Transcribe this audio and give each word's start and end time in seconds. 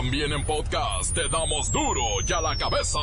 También 0.00 0.32
en 0.32 0.42
podcast 0.46 1.14
te 1.14 1.28
damos 1.28 1.70
duro 1.70 2.00
y 2.26 2.32
a 2.32 2.40
la 2.40 2.56
cabeza. 2.56 2.98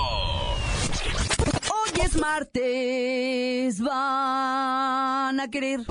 Hoy 1.70 2.02
es 2.04 2.18
martes, 2.18 3.80
van 3.80 5.40
a 5.40 5.48
querer. 5.48 5.82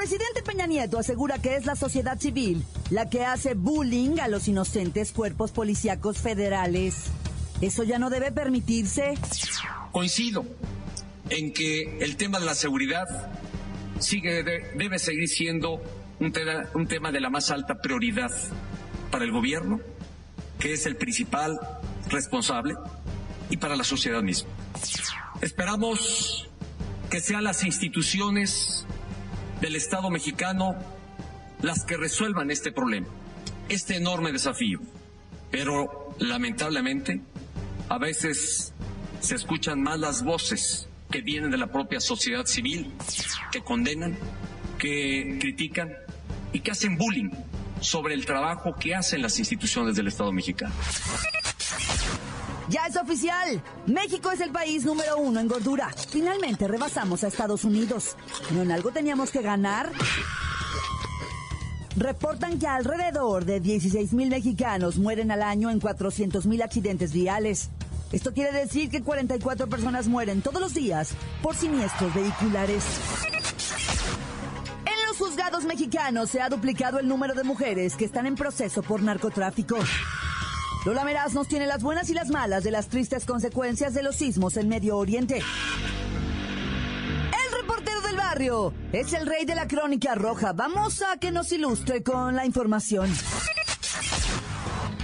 Presidente 0.00 0.42
Peña 0.42 0.66
Nieto 0.66 0.98
asegura 0.98 1.42
que 1.42 1.56
es 1.56 1.66
la 1.66 1.76
sociedad 1.76 2.18
civil 2.18 2.64
la 2.88 3.10
que 3.10 3.26
hace 3.26 3.52
bullying 3.52 4.18
a 4.18 4.28
los 4.28 4.48
inocentes 4.48 5.12
cuerpos 5.12 5.52
policíacos 5.52 6.16
federales. 6.16 7.10
¿Eso 7.60 7.84
ya 7.84 7.98
no 7.98 8.08
debe 8.08 8.32
permitirse? 8.32 9.12
Coincido 9.92 10.46
en 11.28 11.52
que 11.52 11.98
el 12.00 12.16
tema 12.16 12.40
de 12.40 12.46
la 12.46 12.54
seguridad 12.54 13.30
sigue, 13.98 14.42
debe 14.42 14.98
seguir 14.98 15.28
siendo 15.28 15.82
un 16.18 16.32
tema, 16.32 16.64
un 16.72 16.86
tema 16.86 17.12
de 17.12 17.20
la 17.20 17.28
más 17.28 17.50
alta 17.50 17.82
prioridad 17.82 18.30
para 19.10 19.26
el 19.26 19.32
gobierno, 19.32 19.82
que 20.58 20.72
es 20.72 20.86
el 20.86 20.96
principal 20.96 21.60
responsable, 22.08 22.74
y 23.50 23.58
para 23.58 23.76
la 23.76 23.84
sociedad 23.84 24.22
misma. 24.22 24.48
Esperamos 25.42 26.48
que 27.10 27.20
sean 27.20 27.44
las 27.44 27.64
instituciones 27.64 28.86
del 29.60 29.76
Estado 29.76 30.10
mexicano 30.10 30.76
las 31.62 31.84
que 31.84 31.96
resuelvan 31.96 32.50
este 32.50 32.72
problema, 32.72 33.06
este 33.68 33.96
enorme 33.96 34.32
desafío. 34.32 34.80
Pero 35.50 36.14
lamentablemente, 36.18 37.20
a 37.88 37.98
veces 37.98 38.72
se 39.20 39.34
escuchan 39.34 39.82
más 39.82 39.98
las 39.98 40.24
voces 40.24 40.88
que 41.10 41.20
vienen 41.20 41.50
de 41.50 41.58
la 41.58 41.66
propia 41.66 42.00
sociedad 42.00 42.46
civil, 42.46 42.92
que 43.52 43.62
condenan, 43.62 44.16
que 44.78 45.38
critican 45.40 45.92
y 46.52 46.60
que 46.60 46.70
hacen 46.70 46.96
bullying 46.96 47.30
sobre 47.80 48.14
el 48.14 48.24
trabajo 48.26 48.74
que 48.78 48.94
hacen 48.94 49.22
las 49.22 49.38
instituciones 49.38 49.96
del 49.96 50.08
Estado 50.08 50.32
mexicano. 50.32 50.74
Ya 52.70 52.86
es 52.86 52.96
oficial. 52.96 53.60
México 53.86 54.30
es 54.30 54.40
el 54.40 54.52
país 54.52 54.84
número 54.84 55.18
uno 55.18 55.40
en 55.40 55.48
gordura. 55.48 55.90
Finalmente 56.08 56.68
rebasamos 56.68 57.24
a 57.24 57.26
Estados 57.26 57.64
Unidos. 57.64 58.16
¿No 58.52 58.62
en 58.62 58.70
algo 58.70 58.92
teníamos 58.92 59.32
que 59.32 59.42
ganar? 59.42 59.90
Reportan 61.96 62.60
que 62.60 62.68
alrededor 62.68 63.44
de 63.44 63.58
16 63.58 64.12
mil 64.12 64.30
mexicanos 64.30 64.98
mueren 64.98 65.32
al 65.32 65.42
año 65.42 65.68
en 65.68 65.80
400 65.80 66.46
mil 66.46 66.62
accidentes 66.62 67.12
viales. 67.12 67.70
Esto 68.12 68.32
quiere 68.32 68.52
decir 68.52 68.88
que 68.88 69.02
44 69.02 69.68
personas 69.68 70.06
mueren 70.06 70.40
todos 70.40 70.60
los 70.60 70.72
días 70.72 71.14
por 71.42 71.56
siniestros 71.56 72.14
vehiculares. 72.14 72.84
En 74.86 75.08
los 75.08 75.16
juzgados 75.18 75.64
mexicanos 75.64 76.30
se 76.30 76.40
ha 76.40 76.48
duplicado 76.48 77.00
el 77.00 77.08
número 77.08 77.34
de 77.34 77.42
mujeres 77.42 77.96
que 77.96 78.04
están 78.04 78.26
en 78.26 78.36
proceso 78.36 78.82
por 78.82 79.02
narcotráfico. 79.02 79.76
Lola 80.86 81.04
Meraz 81.04 81.34
nos 81.34 81.46
tiene 81.46 81.66
las 81.66 81.82
buenas 81.82 82.08
y 82.08 82.14
las 82.14 82.30
malas 82.30 82.64
de 82.64 82.70
las 82.70 82.88
tristes 82.88 83.26
consecuencias 83.26 83.92
de 83.92 84.02
los 84.02 84.16
sismos 84.16 84.56
en 84.56 84.66
Medio 84.66 84.96
Oriente. 84.96 85.36
El 85.36 87.60
reportero 87.60 88.00
del 88.00 88.16
barrio 88.16 88.72
es 88.90 89.12
el 89.12 89.26
rey 89.26 89.44
de 89.44 89.54
la 89.54 89.68
crónica 89.68 90.14
roja. 90.14 90.54
Vamos 90.54 91.02
a 91.02 91.18
que 91.18 91.32
nos 91.32 91.52
ilustre 91.52 92.02
con 92.02 92.34
la 92.34 92.46
información. 92.46 93.12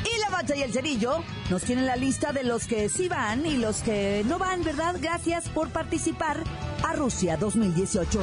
Y 0.02 0.18
la 0.20 0.30
bacha 0.30 0.56
y 0.56 0.62
el 0.62 0.72
cerillo 0.72 1.22
nos 1.50 1.62
tienen 1.62 1.84
la 1.84 1.96
lista 1.96 2.32
de 2.32 2.44
los 2.44 2.66
que 2.66 2.88
sí 2.88 3.08
van 3.08 3.44
y 3.44 3.58
los 3.58 3.82
que 3.82 4.24
no 4.26 4.38
van, 4.38 4.64
¿verdad? 4.64 4.96
Gracias 4.98 5.46
por 5.50 5.68
participar 5.68 6.42
a 6.84 6.94
Rusia 6.94 7.36
2018 7.36 8.22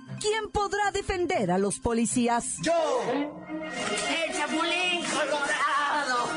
¿quién 0.21 0.51
podrá 0.51 0.91
defender 0.91 1.51
a 1.51 1.57
los 1.57 1.79
policías? 1.79 2.57
¡Yo! 2.61 3.01
¡El 3.11 4.33
Chapulín 4.33 5.03
Colorado! 5.09 6.27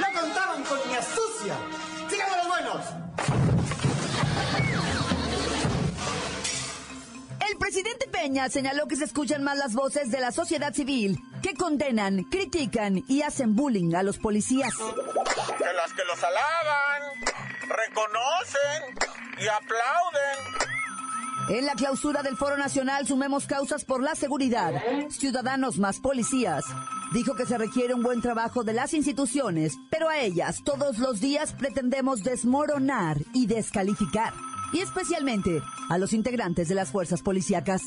¡No 0.00 0.20
contaban 0.20 0.62
con 0.64 0.78
mi 0.88 0.94
astucia! 0.94 1.54
¡Síganme 2.08 2.36
los 2.36 2.48
buenos! 2.48 2.86
El 7.50 7.58
presidente 7.58 8.08
Peña 8.08 8.48
señaló 8.48 8.86
que 8.86 8.96
se 8.96 9.04
escuchan 9.04 9.42
más 9.42 9.58
las 9.58 9.74
voces 9.74 10.10
de 10.10 10.20
la 10.20 10.30
sociedad 10.30 10.72
civil 10.72 11.18
que 11.42 11.54
condenan, 11.54 12.24
critican 12.24 13.02
y 13.08 13.22
hacen 13.22 13.56
bullying 13.56 13.94
a 13.94 14.02
los 14.02 14.18
policías 14.18 14.74
que 14.76 15.72
las 15.74 15.92
que 15.92 16.04
los 16.04 16.22
alaban, 16.22 17.02
reconocen 17.68 18.94
y 19.40 19.48
aplauden. 19.48 20.77
En 21.48 21.64
la 21.64 21.72
clausura 21.72 22.22
del 22.22 22.36
Foro 22.36 22.58
Nacional 22.58 23.06
sumemos 23.06 23.46
causas 23.46 23.84
por 23.84 24.02
la 24.02 24.14
seguridad, 24.14 24.82
ciudadanos 25.08 25.78
más 25.78 25.98
policías. 25.98 26.64
Dijo 27.14 27.34
que 27.34 27.46
se 27.46 27.56
requiere 27.56 27.94
un 27.94 28.02
buen 28.02 28.20
trabajo 28.20 28.64
de 28.64 28.74
las 28.74 28.92
instituciones, 28.92 29.72
pero 29.90 30.10
a 30.10 30.18
ellas 30.18 30.58
todos 30.62 30.98
los 30.98 31.20
días 31.20 31.54
pretendemos 31.54 32.22
desmoronar 32.22 33.16
y 33.32 33.46
descalificar, 33.46 34.34
y 34.74 34.80
especialmente 34.80 35.62
a 35.88 35.96
los 35.96 36.12
integrantes 36.12 36.68
de 36.68 36.74
las 36.74 36.90
fuerzas 36.90 37.22
policíacas. 37.22 37.80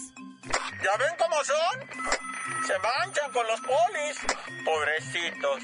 ¿Ya 0.43 0.97
ven 0.97 1.15
cómo 1.19 1.35
son? 1.43 2.01
Se 2.65 2.73
manchan 2.79 3.31
con 3.31 3.45
los 3.45 3.61
polis. 3.61 4.17
Pobrecitos. 4.65 5.63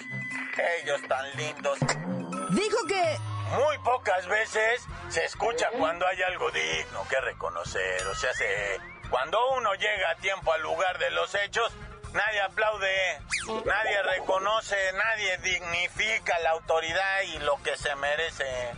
Ellos 0.84 1.02
tan 1.08 1.26
lindos. 1.36 2.07
Veces 4.30 4.86
se 5.10 5.24
escucha 5.26 5.70
cuando 5.78 6.06
hay 6.06 6.22
algo 6.22 6.52
digno 6.52 7.08
que 7.08 7.20
reconocer. 7.22 8.06
O 8.08 8.16
sea, 8.16 8.34
se... 8.34 8.78
cuando 9.10 9.38
uno 9.52 9.74
llega 9.76 10.12
a 10.12 10.16
tiempo 10.16 10.52
al 10.52 10.62
lugar 10.62 10.98
de 11.00 11.10
los 11.12 11.34
hechos, 11.36 11.72
nadie 12.14 12.42
aplaude, 12.42 13.20
nadie 13.66 14.04
reconoce, 14.04 14.76
nadie 14.94 15.38
dignifica 15.38 16.38
la 16.40 16.52
autoridad 16.52 17.22
y 17.24 17.40
lo 17.40 17.62
que 17.64 17.78
se 17.78 17.96
merece. 17.96 18.72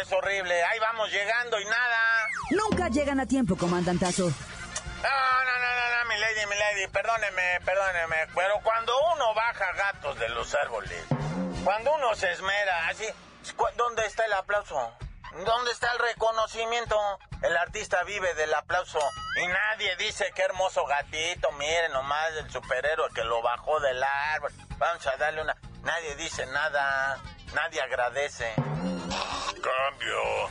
Es 0.00 0.12
horrible. 0.12 0.62
Ahí 0.64 0.78
vamos 0.78 1.10
llegando 1.10 1.58
y 1.60 1.64
nada. 1.64 2.26
Nunca 2.50 2.88
llegan 2.88 3.20
a 3.20 3.26
tiempo, 3.26 3.56
comandantazo. 3.56 4.24
No, 4.24 5.44
no, 5.44 5.58
no, 5.58 5.70
no, 5.76 6.04
no, 6.04 6.08
mi 6.08 6.18
lady, 6.18 6.46
mi 6.48 6.56
lady, 6.56 6.88
perdóneme, 6.88 7.60
perdóneme, 7.64 8.16
pero 8.34 8.60
cuando 8.62 8.92
uno 9.14 9.34
baja 9.34 9.72
gatos 9.72 10.18
de 10.18 10.28
los 10.30 10.54
árboles, 10.54 11.04
cuando 11.64 11.94
uno 11.94 12.14
se 12.14 12.32
esmera, 12.32 12.88
así, 12.88 13.04
¿dónde 13.76 14.06
está 14.06 14.24
el 14.24 14.32
aplauso? 14.32 14.92
¿Dónde 15.44 15.70
está 15.72 15.92
el 15.92 15.98
reconocimiento? 15.98 16.96
El 17.42 17.56
artista 17.56 18.02
vive 18.04 18.32
del 18.34 18.52
aplauso 18.54 18.98
y 19.36 19.46
nadie 19.46 19.94
dice 19.96 20.32
qué 20.34 20.42
hermoso 20.42 20.86
gatito, 20.86 21.50
miren 21.52 21.92
nomás 21.92 22.32
el 22.38 22.50
superhéroe 22.50 23.10
que 23.14 23.24
lo 23.24 23.42
bajó 23.42 23.78
del 23.80 24.02
árbol. 24.02 24.52
Vamos 24.78 25.06
a 25.06 25.16
darle 25.16 25.42
una... 25.42 25.56
Nadie 25.82 26.16
dice 26.16 26.46
nada, 26.46 27.18
nadie 27.54 27.80
agradece. 27.80 28.54
Cambio. 28.56 30.50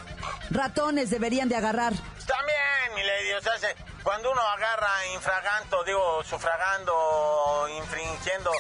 Ratones 0.52 1.10
deberían 1.10 1.50
de 1.50 1.56
agarrar. 1.56 1.94
También, 2.26 2.94
mi 2.96 3.04
lady, 3.04 3.34
o 3.34 3.42
sea, 3.42 3.76
cuando 4.06 4.32
uno 4.32 4.42
agarra 4.42 5.08
infraganto, 5.16 5.84
digo, 5.84 6.24
sufragando, 6.24 7.68
infringiendo, 7.76 8.52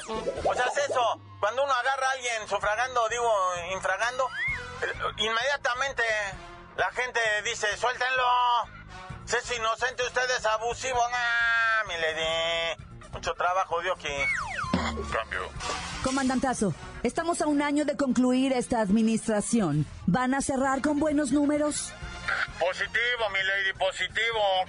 o 0.43 0.53
sea, 0.55 0.65
es 0.65 0.89
eso, 0.89 1.21
cuando 1.39 1.63
uno 1.63 1.71
agarra 1.71 2.07
a 2.07 2.11
alguien 2.13 2.47
sufragando, 2.49 3.07
digo, 3.09 3.31
infragando, 3.71 4.27
inmediatamente 5.17 6.03
la 6.77 6.89
gente 6.93 7.19
dice, 7.43 7.67
suéltenlo, 7.77 8.23
si 9.25 9.35
es 9.35 9.57
inocente, 9.57 10.01
usted 10.03 10.27
es 10.35 10.45
abusivo, 10.47 10.99
ah, 11.13 11.83
mi 11.87 11.93
lady, 11.93 13.11
mucho 13.11 13.35
trabajo 13.35 13.79
dio 13.81 13.93
aquí. 13.93 14.15
Cambio. 15.11 15.41
Comandantazo, 16.03 16.73
estamos 17.03 17.41
a 17.41 17.47
un 17.47 17.61
año 17.61 17.85
de 17.85 17.95
concluir 17.95 18.51
esta 18.51 18.81
administración. 18.81 19.85
¿Van 20.07 20.33
a 20.33 20.41
cerrar 20.41 20.81
con 20.81 20.99
buenos 20.99 21.31
números? 21.31 21.93
Positivo, 22.59 23.29
mi 23.31 23.43
lady, 23.43 23.73
positivo. 23.73 24.65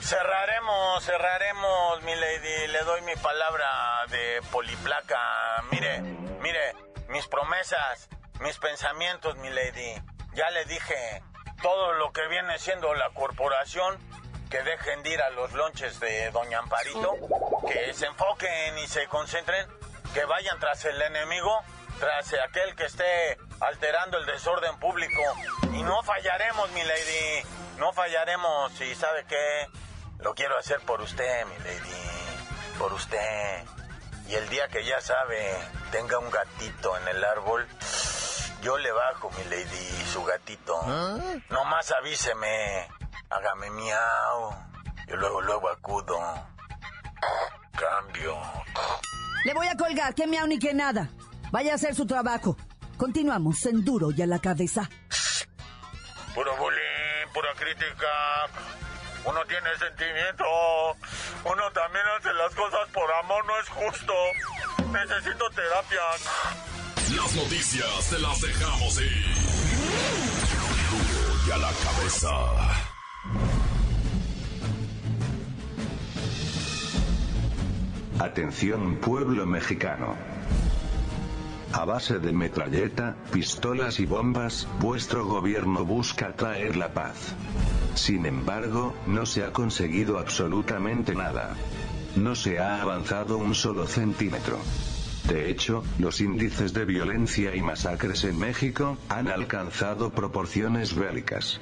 Cerraremos, 0.00 1.04
cerraremos, 1.04 2.02
mi 2.02 2.14
lady. 2.14 2.68
Le 2.68 2.82
doy 2.84 3.02
mi 3.02 3.16
palabra 3.16 4.06
de 4.08 4.40
poliplaca. 4.50 5.62
Mire, 5.70 6.00
mire, 6.40 6.74
mis 7.08 7.26
promesas, 7.26 8.08
mis 8.40 8.58
pensamientos, 8.58 9.36
mi 9.36 9.50
lady. 9.50 9.94
Ya 10.34 10.50
le 10.50 10.64
dije 10.64 11.22
todo 11.62 11.92
lo 11.94 12.12
que 12.12 12.26
viene 12.28 12.58
siendo 12.58 12.94
la 12.94 13.10
corporación, 13.10 13.98
que 14.50 14.62
dejen 14.62 15.02
de 15.02 15.10
ir 15.10 15.22
a 15.22 15.30
los 15.30 15.52
lonches 15.52 15.98
de 16.00 16.30
Doña 16.30 16.58
Amparito, 16.58 17.16
que 17.68 17.92
se 17.94 18.06
enfoquen 18.06 18.78
y 18.78 18.86
se 18.86 19.06
concentren, 19.08 19.66
que 20.12 20.24
vayan 20.24 20.58
tras 20.60 20.84
el 20.84 21.00
enemigo, 21.00 21.62
tras 21.98 22.34
aquel 22.44 22.74
que 22.74 22.84
esté 22.84 23.38
alterando 23.60 24.18
el 24.18 24.26
desorden 24.26 24.78
público. 24.78 25.22
Y 25.72 25.82
no 25.82 26.02
fallaremos, 26.02 26.70
mi 26.72 26.82
lady. 26.82 27.46
No 27.78 27.92
fallaremos. 27.92 28.80
Y 28.80 28.94
sabe 28.94 29.24
qué? 29.26 29.66
Lo 30.18 30.34
quiero 30.34 30.58
hacer 30.58 30.80
por 30.80 31.00
usted, 31.00 31.46
mi 31.46 31.58
lady. 31.58 32.78
Por 32.78 32.92
usted. 32.92 33.64
Y 34.28 34.34
el 34.34 34.48
día 34.48 34.68
que 34.68 34.84
ya 34.84 35.00
sabe, 35.00 35.54
tenga 35.90 36.18
un 36.18 36.30
gatito 36.30 36.96
en 36.96 37.08
el 37.08 37.22
árbol, 37.24 37.68
yo 38.62 38.78
le 38.78 38.90
bajo, 38.90 39.30
mi 39.30 39.44
lady, 39.44 40.06
su 40.12 40.24
gatito. 40.24 40.82
No 41.50 41.64
más 41.66 41.92
avíseme. 41.92 42.88
Hágame 43.28 43.70
miau. 43.70 44.54
Yo 45.06 45.16
luego, 45.16 45.42
luego 45.42 45.68
acudo. 45.68 46.18
Cambio. 47.76 48.40
Le 49.44 49.52
voy 49.52 49.66
a 49.66 49.76
colgar, 49.76 50.14
que 50.14 50.26
miau 50.26 50.46
ni 50.46 50.58
que 50.58 50.72
nada. 50.72 51.10
Vaya 51.54 51.70
a 51.70 51.74
hacer 51.76 51.94
su 51.94 52.04
trabajo. 52.04 52.56
Continuamos 52.96 53.64
en 53.66 53.84
Duro 53.84 54.10
y 54.10 54.20
a 54.20 54.26
la 54.26 54.40
cabeza. 54.40 54.90
Puro 56.34 56.50
bullying, 56.56 57.32
pura 57.32 57.50
crítica. 57.56 58.08
Uno 59.24 59.38
tiene 59.46 59.68
sentimiento. 59.78 60.44
Uno 61.44 61.70
también 61.70 62.04
hace 62.18 62.32
las 62.34 62.52
cosas 62.56 62.88
por 62.92 63.08
amor, 63.22 63.46
no 63.46 63.60
es 63.60 63.68
justo. 63.68 64.12
Necesito 64.90 65.48
terapia. 65.50 66.00
Las 67.14 67.36
noticias 67.36 68.10
te 68.10 68.18
las 68.18 68.40
dejamos 68.40 69.00
ir. 69.00 69.34
Duro 70.90 71.38
y 71.46 71.50
a 71.52 71.56
la 71.58 71.70
cabeza. 71.84 72.30
Atención 78.18 78.96
pueblo 78.96 79.46
mexicano. 79.46 80.33
A 81.74 81.84
base 81.84 82.20
de 82.20 82.32
metralleta, 82.32 83.16
pistolas 83.32 83.98
y 83.98 84.06
bombas, 84.06 84.68
vuestro 84.78 85.26
gobierno 85.26 85.84
busca 85.84 86.36
traer 86.36 86.76
la 86.76 86.94
paz. 86.94 87.34
Sin 87.96 88.26
embargo, 88.26 88.94
no 89.08 89.26
se 89.26 89.42
ha 89.42 89.52
conseguido 89.52 90.20
absolutamente 90.20 91.16
nada. 91.16 91.56
No 92.14 92.36
se 92.36 92.60
ha 92.60 92.80
avanzado 92.80 93.38
un 93.38 93.56
solo 93.56 93.88
centímetro. 93.88 94.56
De 95.26 95.50
hecho, 95.50 95.82
los 95.98 96.20
índices 96.20 96.74
de 96.74 96.84
violencia 96.84 97.56
y 97.56 97.60
masacres 97.60 98.22
en 98.22 98.38
México 98.38 98.96
han 99.08 99.26
alcanzado 99.26 100.10
proporciones 100.10 100.94
bélicas. 100.94 101.60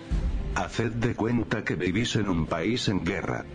Haced 0.57 0.93
de 0.93 1.15
cuenta 1.15 1.65
que 1.65 1.75
vivís 1.75 2.17
en 2.17 2.29
un 2.29 2.45
país 2.45 2.87
en 2.89 3.03
guerra. 3.03 3.47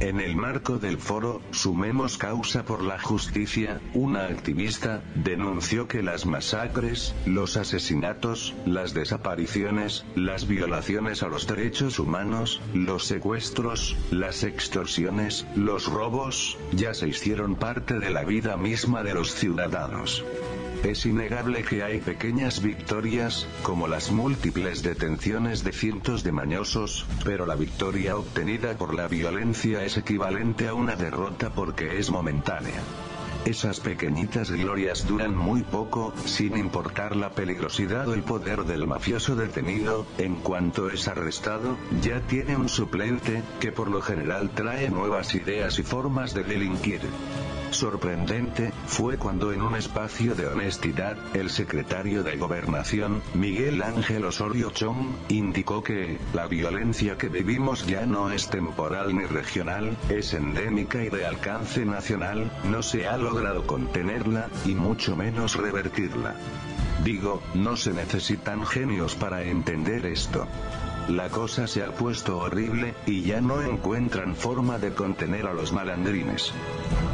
En 0.00 0.18
el 0.18 0.34
marco 0.34 0.78
del 0.78 0.96
foro, 0.96 1.42
Sumemos 1.50 2.16
Causa 2.16 2.64
por 2.64 2.82
la 2.82 2.98
Justicia, 2.98 3.82
una 3.92 4.24
activista, 4.24 5.02
denunció 5.14 5.88
que 5.88 6.02
las 6.02 6.24
masacres, 6.24 7.14
los 7.26 7.58
asesinatos, 7.58 8.54
las 8.64 8.94
desapariciones, 8.94 10.06
las 10.14 10.48
violaciones 10.48 11.22
a 11.22 11.28
los 11.28 11.46
derechos 11.46 11.98
humanos, 11.98 12.62
los 12.72 13.04
secuestros, 13.04 13.94
las 14.10 14.42
extorsiones, 14.42 15.46
los 15.54 15.86
robos, 15.86 16.56
ya 16.72 16.94
se 16.94 17.06
hicieron 17.06 17.56
parte 17.56 17.98
de 17.98 18.08
la 18.08 18.24
vida 18.24 18.56
misma 18.56 19.02
de 19.02 19.12
los 19.12 19.34
ciudadanos. 19.34 20.24
Es 20.82 21.04
innegable 21.04 21.62
que 21.62 21.82
hay 21.82 22.00
pequeñas 22.00 22.62
victorias, 22.62 23.46
como 23.62 23.86
las 23.86 24.10
múltiples 24.10 24.82
detenciones 24.82 25.62
de 25.62 25.72
cientos 25.72 26.24
de 26.24 26.32
mañosos, 26.32 27.06
pero 27.22 27.44
la 27.44 27.54
victoria 27.54 28.16
obtenida 28.16 28.78
por 28.78 28.94
la 28.94 29.06
violencia 29.06 29.84
es 29.84 29.98
equivalente 29.98 30.68
a 30.68 30.74
una 30.74 30.96
derrota 30.96 31.50
porque 31.50 31.98
es 31.98 32.10
momentánea. 32.10 32.80
Esas 33.44 33.80
pequeñitas 33.80 34.50
glorias 34.50 35.06
duran 35.06 35.36
muy 35.36 35.62
poco, 35.62 36.14
sin 36.24 36.56
importar 36.56 37.14
la 37.14 37.30
peligrosidad 37.30 38.08
o 38.08 38.14
el 38.14 38.22
poder 38.22 38.64
del 38.64 38.86
mafioso 38.86 39.36
detenido, 39.36 40.06
en 40.16 40.36
cuanto 40.36 40.90
es 40.90 41.08
arrestado, 41.08 41.76
ya 42.00 42.20
tiene 42.20 42.56
un 42.56 42.70
suplente, 42.70 43.42
que 43.60 43.70
por 43.70 43.90
lo 43.90 44.00
general 44.00 44.50
trae 44.50 44.90
nuevas 44.90 45.34
ideas 45.34 45.78
y 45.78 45.82
formas 45.82 46.32
de 46.32 46.44
delinquir. 46.44 47.00
Sorprendente, 47.70 48.72
fue 48.86 49.16
cuando 49.16 49.52
en 49.52 49.62
un 49.62 49.76
espacio 49.76 50.34
de 50.34 50.46
honestidad, 50.46 51.16
el 51.34 51.50
secretario 51.50 52.22
de 52.22 52.36
Gobernación, 52.36 53.22
Miguel 53.34 53.82
Ángel 53.82 54.24
Osorio 54.24 54.70
Chong, 54.70 55.14
indicó 55.28 55.82
que, 55.82 56.18
la 56.34 56.46
violencia 56.46 57.16
que 57.16 57.28
vivimos 57.28 57.86
ya 57.86 58.06
no 58.06 58.30
es 58.30 58.48
temporal 58.48 59.16
ni 59.16 59.24
regional, 59.24 59.96
es 60.08 60.34
endémica 60.34 61.02
y 61.04 61.10
de 61.10 61.26
alcance 61.26 61.84
nacional, 61.84 62.50
no 62.64 62.82
se 62.82 63.06
ha 63.06 63.16
logrado 63.16 63.66
contenerla, 63.66 64.48
y 64.64 64.74
mucho 64.74 65.16
menos 65.16 65.56
revertirla. 65.56 66.34
Digo, 67.04 67.42
no 67.54 67.76
se 67.76 67.92
necesitan 67.92 68.66
genios 68.66 69.14
para 69.14 69.42
entender 69.42 70.04
esto. 70.06 70.46
La 71.10 71.28
cosa 71.28 71.66
se 71.66 71.82
ha 71.82 71.90
puesto 71.90 72.38
horrible, 72.38 72.94
y 73.04 73.22
ya 73.22 73.40
no 73.40 73.60
encuentran 73.62 74.36
forma 74.36 74.78
de 74.78 74.94
contener 74.94 75.48
a 75.48 75.52
los 75.52 75.72
malandrines. 75.72 76.52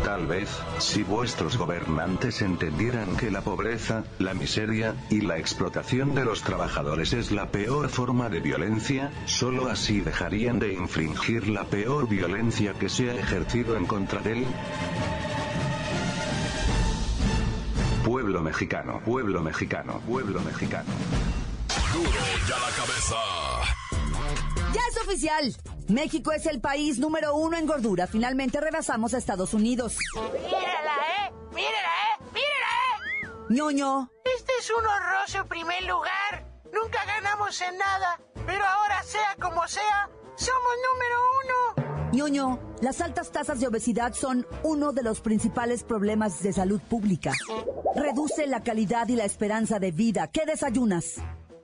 Tal 0.04 0.26
vez, 0.26 0.50
si 0.76 1.02
vuestros 1.02 1.56
gobernantes 1.56 2.42
entendieran 2.42 3.16
que 3.16 3.30
la 3.30 3.40
pobreza, 3.40 4.04
la 4.18 4.34
miseria, 4.34 4.94
y 5.08 5.22
la 5.22 5.38
explotación 5.38 6.14
de 6.14 6.26
los 6.26 6.42
trabajadores 6.42 7.14
es 7.14 7.30
la 7.30 7.50
peor 7.50 7.88
forma 7.88 8.28
de 8.28 8.40
violencia, 8.40 9.10
solo 9.24 9.70
así 9.70 10.02
dejarían 10.02 10.58
de 10.58 10.74
infligir 10.74 11.48
la 11.48 11.64
peor 11.64 12.06
violencia 12.06 12.74
que 12.74 12.90
se 12.90 13.10
ha 13.10 13.14
ejercido 13.14 13.78
en 13.78 13.86
contra 13.86 14.20
de 14.20 14.32
él. 14.32 14.46
Pueblo 18.04 18.42
mexicano, 18.42 19.00
pueblo 19.06 19.42
mexicano, 19.42 20.02
pueblo 20.06 20.42
mexicano. 20.42 20.90
Duro 21.94 22.10
y 22.10 22.52
a 22.52 22.58
la 22.58 22.76
cabeza. 22.76 23.55
Ya 24.76 24.82
es 24.90 25.06
oficial. 25.08 25.56
México 25.88 26.32
es 26.32 26.44
el 26.44 26.60
país 26.60 26.98
número 26.98 27.34
uno 27.34 27.56
en 27.56 27.64
gordura. 27.64 28.06
Finalmente 28.06 28.60
rebasamos 28.60 29.14
a 29.14 29.18
Estados 29.18 29.54
Unidos. 29.54 29.96
Mírala, 30.14 30.96
¿eh? 31.16 31.32
Mírala, 31.54 31.92
¿eh? 32.04 32.24
Mírala, 32.34 32.72
¿eh? 32.92 33.46
ñoño. 33.48 34.10
Este 34.36 34.52
es 34.60 34.70
un 34.70 34.84
horroroso 34.84 35.46
primer 35.48 35.82
lugar. 35.84 36.46
Nunca 36.74 37.02
ganamos 37.06 37.58
en 37.62 37.78
nada. 37.78 38.20
Pero 38.44 38.66
ahora, 38.66 39.02
sea 39.02 39.34
como 39.40 39.66
sea, 39.66 40.10
somos 40.34 40.72
número 40.92 41.86
uno. 41.94 42.12
ñoño, 42.12 42.60
las 42.82 43.00
altas 43.00 43.32
tasas 43.32 43.58
de 43.58 43.68
obesidad 43.68 44.12
son 44.12 44.46
uno 44.62 44.92
de 44.92 45.02
los 45.02 45.22
principales 45.22 45.84
problemas 45.84 46.42
de 46.42 46.52
salud 46.52 46.82
pública. 46.82 47.32
Reduce 47.94 48.46
la 48.46 48.62
calidad 48.62 49.08
y 49.08 49.16
la 49.16 49.24
esperanza 49.24 49.78
de 49.78 49.90
vida. 49.90 50.30
¿Qué 50.30 50.44
desayunas? 50.44 51.14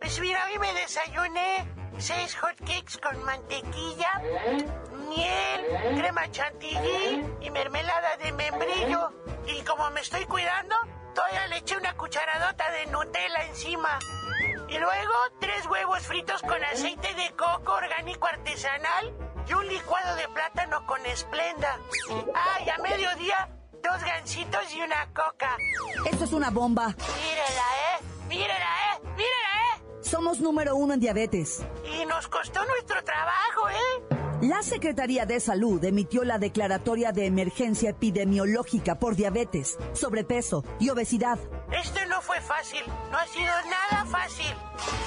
Pues 0.00 0.18
mira, 0.18 0.46
hoy 0.46 0.58
me 0.58 0.72
desayuné 0.72 1.81
seis 1.98 2.36
hotcakes 2.36 2.98
con 2.98 3.22
mantequilla, 3.24 4.20
miel, 5.08 5.96
crema 5.96 6.30
chantilly 6.30 7.24
y 7.40 7.50
mermelada 7.50 8.16
de 8.16 8.32
membrillo. 8.32 9.12
Y 9.46 9.62
como 9.62 9.90
me 9.90 10.00
estoy 10.00 10.24
cuidando, 10.26 10.74
todavía 11.14 11.46
le 11.48 11.58
eché 11.58 11.76
una 11.76 11.94
cucharadota 11.94 12.70
de 12.70 12.86
Nutella 12.86 13.44
encima. 13.46 13.98
Y 14.68 14.78
luego 14.78 15.12
tres 15.40 15.66
huevos 15.66 16.02
fritos 16.06 16.40
con 16.42 16.62
aceite 16.64 17.14
de 17.14 17.30
coco 17.36 17.74
orgánico 17.74 18.26
artesanal 18.26 19.12
y 19.46 19.52
un 19.52 19.66
licuado 19.68 20.16
de 20.16 20.28
plátano 20.28 20.86
con 20.86 21.04
esplenda. 21.06 21.78
Ah, 22.34 22.58
y 22.64 22.70
a 22.70 22.78
mediodía, 22.78 23.48
dos 23.82 24.02
gansitos 24.02 24.72
y 24.72 24.80
una 24.80 25.06
coca. 25.12 25.56
Esto 26.10 26.24
es 26.24 26.32
una 26.32 26.50
bomba. 26.50 26.86
Mírela, 26.86 27.66
¿eh? 27.98 28.04
Mírela, 28.28 28.54
¿eh? 28.54 29.00
Mírela, 29.16 29.76
¿eh? 29.76 29.81
Somos 30.02 30.40
número 30.40 30.76
uno 30.76 30.94
en 30.94 31.00
diabetes. 31.00 31.64
Y 31.84 32.04
nos 32.04 32.28
costó 32.28 32.64
nuestro 32.66 33.02
trabajo, 33.02 33.68
¿eh? 33.70 34.16
La 34.42 34.62
Secretaría 34.62 35.24
de 35.24 35.40
Salud 35.40 35.82
emitió 35.84 36.24
la 36.24 36.38
declaratoria 36.38 37.12
de 37.12 37.26
emergencia 37.26 37.90
epidemiológica 37.90 38.98
por 38.98 39.14
diabetes, 39.14 39.78
sobrepeso 39.92 40.64
y 40.80 40.90
obesidad. 40.90 41.38
Esto 41.70 42.00
no 42.08 42.20
fue 42.20 42.40
fácil. 42.40 42.82
No 43.10 43.18
ha 43.18 43.26
sido 43.26 43.46
nada 43.46 44.04
fácil. 44.04 44.54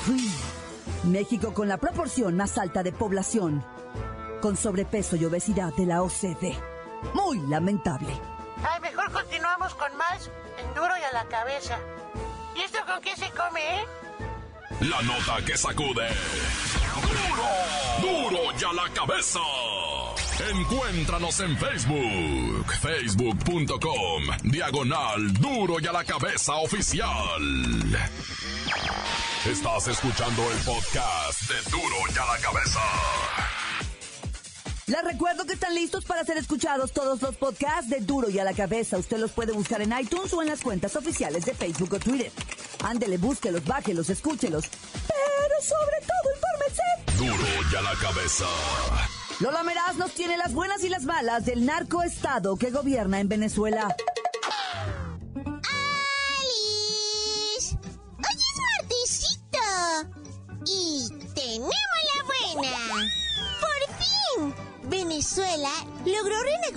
Uy. 0.10 0.32
México 1.04 1.54
con 1.54 1.68
la 1.68 1.78
proporción 1.78 2.36
más 2.36 2.58
alta 2.58 2.82
de 2.82 2.92
población 2.92 3.64
con 4.42 4.56
sobrepeso 4.58 5.16
y 5.16 5.26
obesidad 5.26 5.74
de 5.74 5.88
la 5.88 6.04
OCDE. 6.04 6.56
Muy 7.16 7.40
lamentable. 7.48 8.14
Ay, 8.64 8.80
mejor 8.80 9.12
continuamos 9.12 9.74
con 9.74 9.98
más 9.98 10.30
en 10.60 10.74
duro 10.76 10.94
y 11.00 11.04
a 11.04 11.12
la 11.14 11.26
cabeza. 11.26 11.80
¿Y 12.56 12.62
esto 12.62 12.78
con 12.86 13.02
qué 13.02 13.16
se 13.16 13.30
come, 13.32 13.82
eh? 13.82 13.86
La 14.82 15.02
nota 15.02 15.44
que 15.46 15.58
sacude. 15.58 16.08
duro, 18.02 18.30
duro 18.30 18.40
y 18.60 18.64
a 18.64 18.74
la 18.74 18.90
cabeza. 18.94 19.40
Encuéntranos 20.52 21.40
en 21.40 21.58
Facebook, 21.58 22.74
facebook.com, 22.82 24.24
diagonal 24.44 25.34
duro 25.34 25.78
y 25.80 25.88
a 25.88 25.94
la 25.94 26.04
cabeza 26.04 26.56
oficial. 26.56 27.42
Estás 29.50 29.88
escuchando 29.88 30.44
el 30.52 30.58
podcast 30.60 31.42
de 31.50 31.72
duro 31.72 31.96
y 32.14 32.18
a 32.18 32.26
la 32.26 32.38
cabeza. 32.40 32.80
Les 34.88 35.04
recuerdo 35.04 35.46
que 35.46 35.54
están 35.54 35.74
listos 35.74 36.06
para 36.06 36.24
ser 36.26 36.38
escuchados 36.38 36.92
todos 36.92 37.20
los 37.20 37.36
podcasts 37.38 37.90
de 37.90 38.02
Duro 38.02 38.30
y 38.30 38.38
a 38.38 38.44
la 38.44 38.54
cabeza. 38.54 39.00
Usted 39.00 39.18
los 39.18 39.32
puede 39.32 39.52
buscar 39.52 39.82
en 39.82 39.98
iTunes 40.00 40.32
o 40.34 40.44
en 40.44 40.48
las 40.48 40.62
cuentas 40.62 40.96
oficiales 40.96 41.44
de 41.46 41.56
Facebook 41.56 41.94
o 41.94 42.00
Twitter. 42.00 42.32
Ándele, 42.86 43.18
búsquelos, 43.18 43.66
bájelos, 43.66 44.12
escúchelos. 44.12 44.66
Pero 45.08 45.56
sobre 45.60 45.98
todo, 46.06 46.28
infórmese. 46.36 46.84
Duro 47.18 47.72
y 47.72 47.76
a 47.76 47.82
la 47.82 47.96
cabeza. 48.00 48.46
Lola 49.40 49.64
Meraz 49.64 49.96
nos 49.98 50.12
tiene 50.12 50.38
las 50.38 50.54
buenas 50.54 50.84
y 50.84 50.90
las 50.90 51.04
malas 51.04 51.46
del 51.46 51.66
narcoestado 51.66 52.58
que 52.58 52.70
gobierna 52.70 53.20
en 53.20 53.28
Venezuela. 53.28 53.96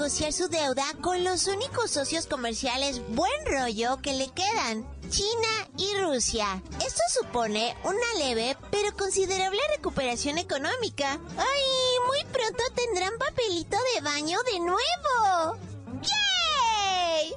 Su 0.08 0.48
deuda 0.48 0.84
con 1.02 1.22
los 1.22 1.48
únicos 1.48 1.90
socios 1.90 2.26
comerciales 2.26 3.02
buen 3.10 3.30
rollo 3.44 3.98
que 4.00 4.14
le 4.14 4.30
quedan, 4.30 4.88
China 5.10 5.68
y 5.76 5.94
Rusia. 6.00 6.62
Esto 6.84 7.02
supone 7.12 7.76
una 7.84 8.14
leve 8.18 8.56
pero 8.70 8.96
considerable 8.96 9.60
recuperación 9.76 10.38
económica. 10.38 11.20
¡Ay! 11.36 11.62
Muy 12.06 12.24
pronto 12.32 12.62
tendrán 12.74 13.18
papelito 13.18 13.76
de 13.94 14.00
baño 14.00 14.38
de 14.50 14.60
nuevo. 14.60 15.58
¡Yay! 16.00 17.34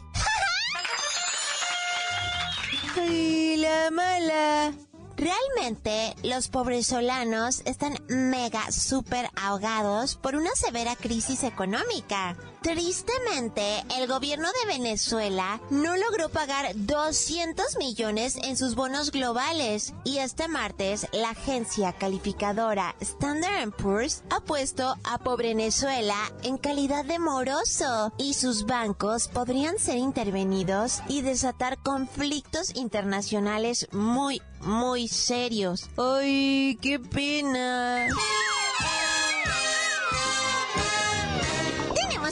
¡Ay, 3.02 3.58
la 3.58 3.92
mala! 3.92 4.74
Realmente, 5.18 6.16
los 6.24 6.48
pobrezolanos 6.48 7.64
están 7.66 7.98
mega 8.08 8.72
super 8.72 9.30
ahogados 9.36 10.16
por 10.16 10.36
una 10.36 10.52
severa 10.56 10.96
crisis 10.96 11.44
económica. 11.44 12.38
Tristemente, 12.62 13.84
el 13.98 14.08
gobierno 14.08 14.48
de 14.48 14.78
Venezuela 14.78 15.60
no 15.72 15.98
logró 15.98 16.30
pagar 16.30 16.72
200 16.76 17.78
millones 17.78 18.38
en 18.44 18.56
sus 18.56 18.76
bonos 18.76 19.12
globales 19.12 19.96
y 20.04 20.20
este 20.20 20.48
martes 20.48 21.08
la 21.12 21.32
agencia 21.32 21.92
calificadora 21.94 22.96
Standard 23.00 23.72
Poor's 23.72 24.24
ha 24.30 24.42
puesto 24.42 24.96
a 25.04 25.18
pobre 25.18 25.56
Venezuela 25.56 26.16
en 26.44 26.60
calidad 26.60 27.04
de 27.04 27.18
moroso 27.18 28.14
y 28.20 28.36
sus 28.36 28.68
bancos 28.68 29.28
podrían 29.28 29.80
ser 29.80 29.98
intervenidos 29.98 31.02
y 31.08 31.24
desatar 31.24 31.80
conflictos 31.80 32.76
internacionales 32.76 33.88
muy, 33.92 34.40
muy 34.62 35.08
serios. 35.08 35.90
¡Ay, 35.98 36.78
qué 36.80 37.00
pena! 37.00 38.08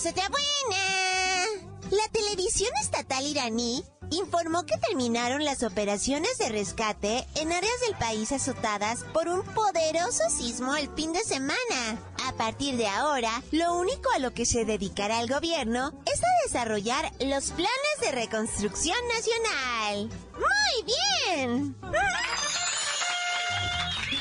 ¡Tenemos 0.09 0.11
otra 0.11 0.29
buena! 0.29 1.77
La 1.91 2.11
televisión 2.11 2.71
estatal 2.81 3.25
iraní 3.25 3.83
informó 4.11 4.65
que 4.65 4.77
terminaron 4.77 5.43
las 5.43 5.63
operaciones 5.63 6.37
de 6.37 6.49
rescate 6.49 7.27
en 7.35 7.51
áreas 7.51 7.79
del 7.85 7.95
país 7.95 8.31
azotadas 8.31 9.03
por 9.13 9.27
un 9.27 9.43
poderoso 9.43 10.23
sismo 10.29 10.75
el 10.75 10.89
fin 10.95 11.13
de 11.13 11.21
semana. 11.21 11.99
A 12.25 12.33
partir 12.33 12.77
de 12.77 12.87
ahora, 12.87 13.43
lo 13.51 13.75
único 13.75 14.09
a 14.15 14.19
lo 14.19 14.33
que 14.33 14.45
se 14.45 14.65
dedicará 14.65 15.21
el 15.21 15.29
gobierno 15.29 15.93
es 16.05 16.21
a 16.21 16.43
desarrollar 16.45 17.11
los 17.19 17.51
planes 17.51 17.99
de 18.01 18.11
reconstrucción 18.11 18.97
nacional. 19.07 20.09
¡Muy 20.33 20.85
bien! 20.85 21.75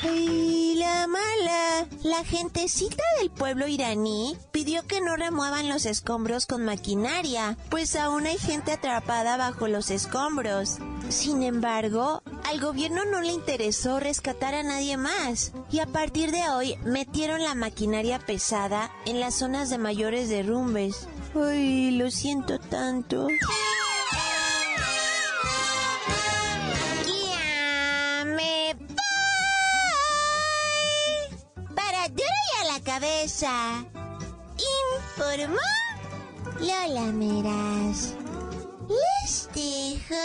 ¡Ay, 0.01 0.75
la 0.75 1.07
mala! 1.07 1.85
La 2.03 2.23
gentecita 2.23 3.03
del 3.19 3.31
pueblo 3.31 3.67
iraní 3.67 4.37
pidió 4.51 4.87
que 4.87 5.01
no 5.01 5.17
remuevan 5.17 5.67
los 5.67 5.85
escombros 5.85 6.45
con 6.45 6.63
maquinaria, 6.63 7.57
pues 7.69 7.97
aún 7.97 8.25
hay 8.25 8.37
gente 8.37 8.71
atrapada 8.71 9.35
bajo 9.35 9.67
los 9.67 9.91
escombros. 9.91 10.77
Sin 11.09 11.43
embargo, 11.43 12.23
al 12.45 12.61
gobierno 12.61 13.03
no 13.03 13.19
le 13.19 13.33
interesó 13.33 13.99
rescatar 13.99 14.55
a 14.55 14.63
nadie 14.63 14.95
más, 14.95 15.51
y 15.69 15.79
a 15.79 15.87
partir 15.87 16.31
de 16.31 16.49
hoy 16.49 16.75
metieron 16.85 17.43
la 17.43 17.55
maquinaria 17.55 18.19
pesada 18.19 18.91
en 19.05 19.19
las 19.19 19.35
zonas 19.35 19.69
de 19.69 19.79
mayores 19.79 20.29
derrumbes. 20.29 21.07
¡Ay, 21.35 21.91
lo 21.91 22.09
siento 22.09 22.57
tanto! 22.57 23.27
A 33.19 33.23
la 33.23 33.25
cabeza. 33.25 33.85
Informó 35.15 35.59
Lola 36.59 37.11
Meras. 37.11 38.15
Les 38.87 39.49
dejo 39.53 40.15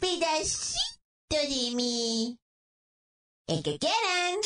pedacito 0.00 0.78
de 1.30 1.74
mí. 1.74 2.38
El 3.46 3.62
que 3.62 3.78
quieran. 3.78 4.38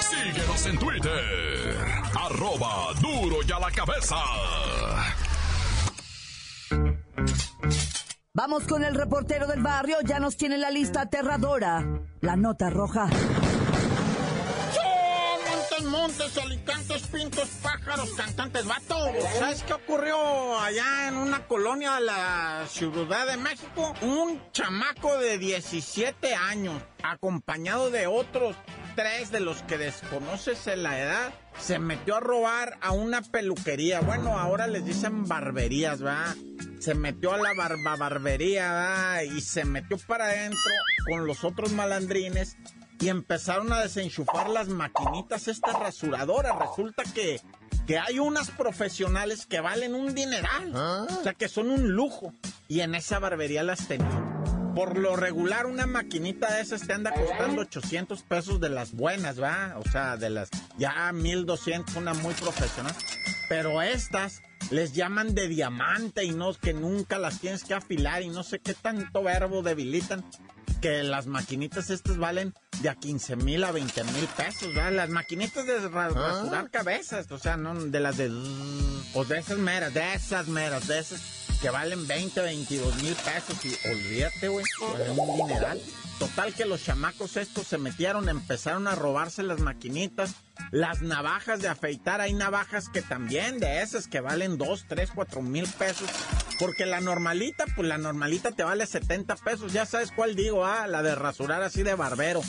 Síguenos 0.00 0.66
en 0.66 0.78
Twitter. 0.78 1.86
Arroba 2.14 2.92
duro 3.00 3.38
y 3.46 3.52
a 3.52 3.58
la 3.58 3.70
cabeza. 3.70 4.16
Vamos 8.36 8.64
con 8.64 8.84
el 8.84 8.94
reportero 8.94 9.46
del 9.46 9.62
barrio, 9.62 9.96
ya 10.04 10.18
nos 10.18 10.36
tiene 10.36 10.58
la 10.58 10.70
lista 10.70 11.00
aterradora. 11.00 11.82
La 12.20 12.36
nota 12.36 12.68
roja. 12.68 13.06
Montes, 15.48 15.84
montes, 15.84 16.36
alicantes, 16.36 17.06
pintos, 17.06 17.48
pájaros, 17.62 18.10
cantantes, 18.12 18.66
vato. 18.66 18.94
¿Sabes 19.38 19.62
qué 19.62 19.72
ocurrió 19.72 20.60
allá 20.60 21.08
en 21.08 21.16
una 21.16 21.46
colonia 21.46 21.94
de 21.94 22.02
la 22.02 22.64
Ciudad 22.68 23.26
de 23.26 23.38
México? 23.38 23.94
Un 24.02 24.38
chamaco 24.52 25.16
de 25.16 25.38
17 25.38 26.34
años, 26.34 26.82
acompañado 27.02 27.90
de 27.90 28.06
otros 28.06 28.54
tres 28.96 29.30
de 29.30 29.40
los 29.40 29.62
que 29.62 29.78
desconoces 29.78 30.66
en 30.66 30.82
la 30.82 31.00
edad, 31.00 31.32
se 31.58 31.78
metió 31.78 32.16
a 32.16 32.20
robar 32.20 32.78
a 32.80 32.92
una 32.92 33.22
peluquería. 33.22 34.00
Bueno, 34.00 34.38
ahora 34.38 34.66
les 34.66 34.84
dicen 34.84 35.26
barberías, 35.26 36.04
¿va? 36.04 36.34
Se 36.78 36.94
metió 36.94 37.32
a 37.32 37.38
la 37.38 37.54
barba 37.54 37.96
barbería, 37.96 38.72
¿va? 38.72 39.24
Y 39.24 39.40
se 39.40 39.64
metió 39.64 39.98
para 39.98 40.26
adentro 40.26 40.60
con 41.08 41.26
los 41.26 41.44
otros 41.44 41.72
malandrines 41.72 42.56
y 43.00 43.08
empezaron 43.08 43.72
a 43.72 43.80
desenchufar 43.80 44.48
las 44.48 44.68
maquinitas 44.68 45.48
estas 45.48 45.78
rasuradoras. 45.78 46.58
Resulta 46.58 47.02
que, 47.14 47.40
que 47.86 47.98
hay 47.98 48.18
unas 48.18 48.50
profesionales 48.50 49.46
que 49.46 49.60
valen 49.60 49.94
un 49.94 50.14
dineral. 50.14 50.74
O 50.74 51.22
sea, 51.22 51.34
que 51.34 51.48
son 51.48 51.70
un 51.70 51.90
lujo. 51.90 52.32
Y 52.68 52.80
en 52.80 52.94
esa 52.94 53.18
barbería 53.18 53.62
las 53.62 53.86
tenían. 53.88 54.35
Por 54.76 54.96
lo 54.98 55.16
regular, 55.16 55.64
una 55.66 55.86
maquinita 55.86 56.54
de 56.54 56.60
esas 56.60 56.86
te 56.86 56.92
anda 56.92 57.10
costando 57.12 57.62
800 57.62 58.22
pesos 58.24 58.60
de 58.60 58.68
las 58.68 58.92
buenas, 58.92 59.42
¿va? 59.42 59.74
O 59.78 59.90
sea, 59.90 60.16
de 60.18 60.28
las 60.30 60.50
ya 60.78 61.10
1200, 61.12 61.96
una 61.96 62.12
muy 62.12 62.34
profesional. 62.34 62.94
Pero 63.48 63.80
estas 63.80 64.42
les 64.70 64.92
llaman 64.92 65.34
de 65.34 65.48
diamante 65.48 66.24
y 66.24 66.30
no, 66.32 66.52
que 66.52 66.74
nunca 66.74 67.18
las 67.18 67.40
tienes 67.40 67.64
que 67.64 67.72
afilar 67.72 68.22
y 68.22 68.28
no 68.28 68.42
sé 68.42 68.58
qué 68.58 68.74
tanto 68.74 69.22
verbo 69.22 69.62
debilitan. 69.62 70.22
Que 70.82 71.02
las 71.02 71.26
maquinitas 71.26 71.88
estas 71.88 72.18
valen 72.18 72.52
de 72.82 72.90
a 72.90 72.96
15 72.96 73.36
mil 73.36 73.64
a 73.64 73.72
20 73.72 74.04
mil 74.04 74.26
pesos, 74.36 74.74
¿verdad? 74.74 74.92
Las 74.92 75.08
maquinitas 75.08 75.64
de 75.66 75.88
ra- 75.88 76.10
rasurar 76.10 76.70
cabezas, 76.70 77.30
o 77.32 77.38
sea, 77.38 77.56
no 77.56 77.74
de 77.86 77.98
las 77.98 78.18
de... 78.18 78.28
O 79.14 79.24
de 79.24 79.38
esas 79.38 79.56
meras, 79.56 79.94
de 79.94 80.12
esas 80.12 80.48
meras, 80.48 80.86
de 80.86 80.98
esas 80.98 81.45
que 81.60 81.70
valen 81.70 82.06
20, 82.06 82.40
22 82.40 83.02
mil 83.02 83.14
pesos 83.14 83.64
y 83.64 83.88
olvídate, 83.88 84.48
güey, 84.48 84.64
valen 84.80 85.18
un 85.18 85.36
dineral. 85.36 85.80
Total 86.18 86.54
que 86.54 86.64
los 86.64 86.82
chamacos 86.82 87.36
estos 87.36 87.66
se 87.66 87.76
metieron, 87.76 88.30
empezaron 88.30 88.88
a 88.88 88.94
robarse 88.94 89.42
las 89.42 89.60
maquinitas, 89.60 90.34
las 90.70 91.02
navajas 91.02 91.60
de 91.60 91.68
afeitar, 91.68 92.22
hay 92.22 92.32
navajas 92.32 92.88
que 92.88 93.02
también 93.02 93.58
de 93.58 93.82
esas 93.82 94.08
que 94.08 94.20
valen 94.20 94.56
2, 94.56 94.86
3, 94.88 95.10
4 95.14 95.42
mil 95.42 95.66
pesos. 95.66 96.08
Porque 96.58 96.86
la 96.86 97.02
normalita, 97.02 97.66
pues 97.74 97.86
la 97.86 97.98
normalita 97.98 98.50
te 98.52 98.64
vale 98.64 98.86
70 98.86 99.36
pesos, 99.36 99.74
ya 99.74 99.84
sabes 99.84 100.10
cuál 100.10 100.34
digo, 100.34 100.64
ah, 100.64 100.86
la 100.86 101.02
de 101.02 101.14
rasurar 101.14 101.62
así 101.62 101.82
de 101.82 101.94
barbero. 101.94 102.40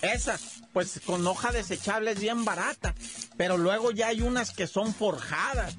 Esa, 0.00 0.38
pues 0.72 1.00
con 1.04 1.26
hoja 1.26 1.52
desechable 1.52 2.12
es 2.12 2.20
bien 2.20 2.46
barata, 2.46 2.94
pero 3.36 3.58
luego 3.58 3.90
ya 3.90 4.08
hay 4.08 4.22
unas 4.22 4.52
que 4.52 4.66
son 4.66 4.94
forjadas. 4.94 5.76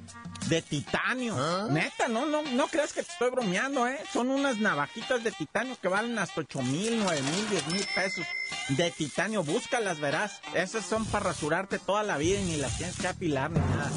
De 0.51 0.61
titanio. 0.61 1.69
Neta, 1.69 2.09
no, 2.09 2.25
no, 2.25 2.43
no 2.43 2.67
creas 2.67 2.91
que 2.91 3.01
te 3.03 3.09
estoy 3.09 3.29
bromeando, 3.29 3.87
¿eh? 3.87 3.97
Son 4.11 4.29
unas 4.29 4.57
navajitas 4.57 5.23
de 5.23 5.31
titanio 5.31 5.77
que 5.81 5.87
valen 5.87 6.19
hasta 6.19 6.41
8 6.41 6.61
mil, 6.63 6.99
9 7.01 7.21
mil, 7.21 7.49
10 7.49 7.67
mil 7.67 7.85
pesos 7.95 8.25
de 8.67 8.91
titanio. 8.91 9.43
Búscalas, 9.43 10.01
verás. 10.01 10.41
Esas 10.53 10.85
son 10.85 11.05
para 11.05 11.27
rasurarte 11.27 11.79
toda 11.79 12.03
la 12.03 12.17
vida 12.17 12.41
y 12.41 12.43
ni 12.43 12.57
las 12.57 12.77
tienes 12.77 12.97
que 12.97 13.07
apilar 13.07 13.49
ni 13.49 13.59
nada. 13.59 13.91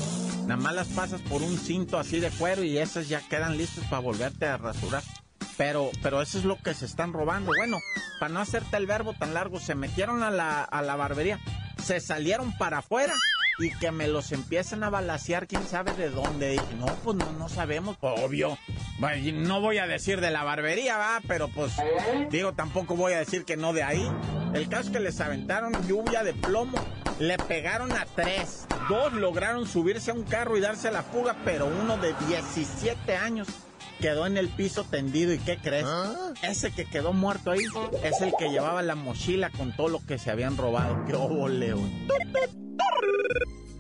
Nada 0.47 0.57
más 0.57 0.75
las 0.77 0.87
pasas 0.89 1.21
por 1.23 1.43
un 1.43 1.59
cinto 1.59 1.99
así 1.99 2.21
de 2.21 2.31
cuero 2.31 2.63
y 2.63 2.79
esas 2.79 3.09
ya 3.09 3.21
quedan 3.29 3.59
listas 3.59 3.85
para 3.87 3.99
volverte 3.99 4.47
a 4.47 4.57
rasurar. 4.57 5.03
Pero, 5.57 5.91
pero 6.05 6.23
eso 6.23 6.39
es 6.39 6.45
lo 6.45 6.57
que 6.63 6.73
se 6.75 6.87
están 6.87 7.13
robando. 7.13 7.51
Bueno, 7.57 7.79
para 8.21 8.33
no 8.33 8.39
hacerte 8.39 8.77
el 8.77 8.87
verbo 8.87 9.13
tan 9.15 9.35
largo, 9.35 9.59
se 9.59 9.75
metieron 9.75 10.23
a 10.23 10.31
la, 10.31 10.63
a 10.63 10.83
la 10.83 10.95
barbería, 10.95 11.41
se 11.83 11.99
salieron 11.99 12.57
para 12.57 12.79
afuera 12.79 13.15
y 13.59 13.71
que 13.71 13.91
me 13.91 14.09
los 14.09 14.33
empiezan 14.33 14.83
a 14.85 14.91
balasear, 14.91 15.47
quién 15.47 15.67
sabe 15.67 15.93
de 15.93 16.11
dónde. 16.11 16.51
Dije, 16.51 16.75
no, 16.79 16.87
pues 17.05 17.17
no, 17.17 17.33
no 17.33 17.49
sabemos, 17.49 17.97
obvio. 18.01 18.59
No 19.35 19.61
voy 19.61 19.79
a 19.79 19.87
decir 19.87 20.21
de 20.21 20.31
la 20.31 20.45
barbería, 20.45 20.97
va, 20.97 21.21
pero 21.27 21.49
pues 21.49 21.73
digo, 22.31 22.53
tampoco 22.53 22.97
voy 22.97 23.13
a 23.13 23.19
decir 23.19 23.45
que 23.45 23.57
no 23.57 23.73
de 23.73 23.83
ahí. 23.83 24.11
El 24.55 24.69
caso 24.69 24.85
es 24.85 24.91
que 24.91 25.01
les 25.01 25.21
aventaron 25.21 25.73
lluvia 25.87 26.23
de 26.23 26.33
plomo, 26.33 26.79
le 27.19 27.37
pegaron 27.39 27.93
a 27.93 28.07
tres, 28.15 28.67
dos 28.89 29.13
lograron 29.13 29.67
subirse 29.67 30.11
a 30.11 30.15
un 30.15 30.25
carro 30.25 30.57
y 30.57 30.61
darse 30.61 30.91
la 30.91 31.03
fuga, 31.03 31.37
pero 31.45 31.67
uno 31.67 31.97
de 31.99 32.15
17 32.29 33.17
años 33.17 33.49
quedó 34.01 34.27
en 34.27 34.37
el 34.37 34.49
piso 34.49 34.85
tendido 34.85 35.33
y 35.33 35.39
¿qué 35.39 35.57
crees? 35.59 35.87
Ese 36.43 36.71
que 36.73 36.85
quedó 36.85 37.13
muerto 37.13 37.51
ahí 37.51 37.65
es 38.03 38.21
el 38.21 38.33
que 38.39 38.51
llevaba 38.51 38.83
la 38.83 38.95
mochila 38.95 39.51
con 39.51 39.75
todo 39.75 39.89
lo 39.89 40.05
que 40.05 40.19
se 40.19 40.31
habían 40.31 40.57
robado. 40.57 41.05
¡Qué 41.07 41.15
oboleo! 41.15 41.79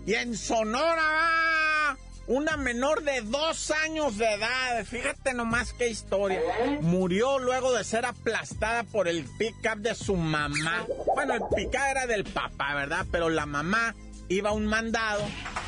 Y 0.06 0.14
en 0.14 0.36
Sonora, 0.36 1.96
una 2.26 2.58
menor 2.58 3.02
de 3.04 3.22
dos 3.22 3.70
años 3.70 4.18
de 4.18 4.34
edad, 4.34 4.84
fíjate 4.84 5.32
nomás 5.32 5.72
qué 5.72 5.88
historia, 5.88 6.40
murió 6.82 7.38
luego 7.38 7.72
de 7.72 7.84
ser 7.84 8.04
aplastada 8.04 8.82
por 8.84 9.08
el 9.08 9.24
pick-up 9.38 9.78
de 9.78 9.94
su 9.94 10.16
mamá. 10.16 10.86
Bueno, 11.14 11.34
el 11.34 11.42
pick-up 11.56 11.80
era 11.90 12.06
del 12.06 12.24
papá, 12.24 12.74
¿verdad? 12.74 13.06
Pero 13.10 13.30
la 13.30 13.46
mamá 13.46 13.94
iba 14.28 14.50
a 14.50 14.52
un 14.52 14.66
mandado, 14.66 15.22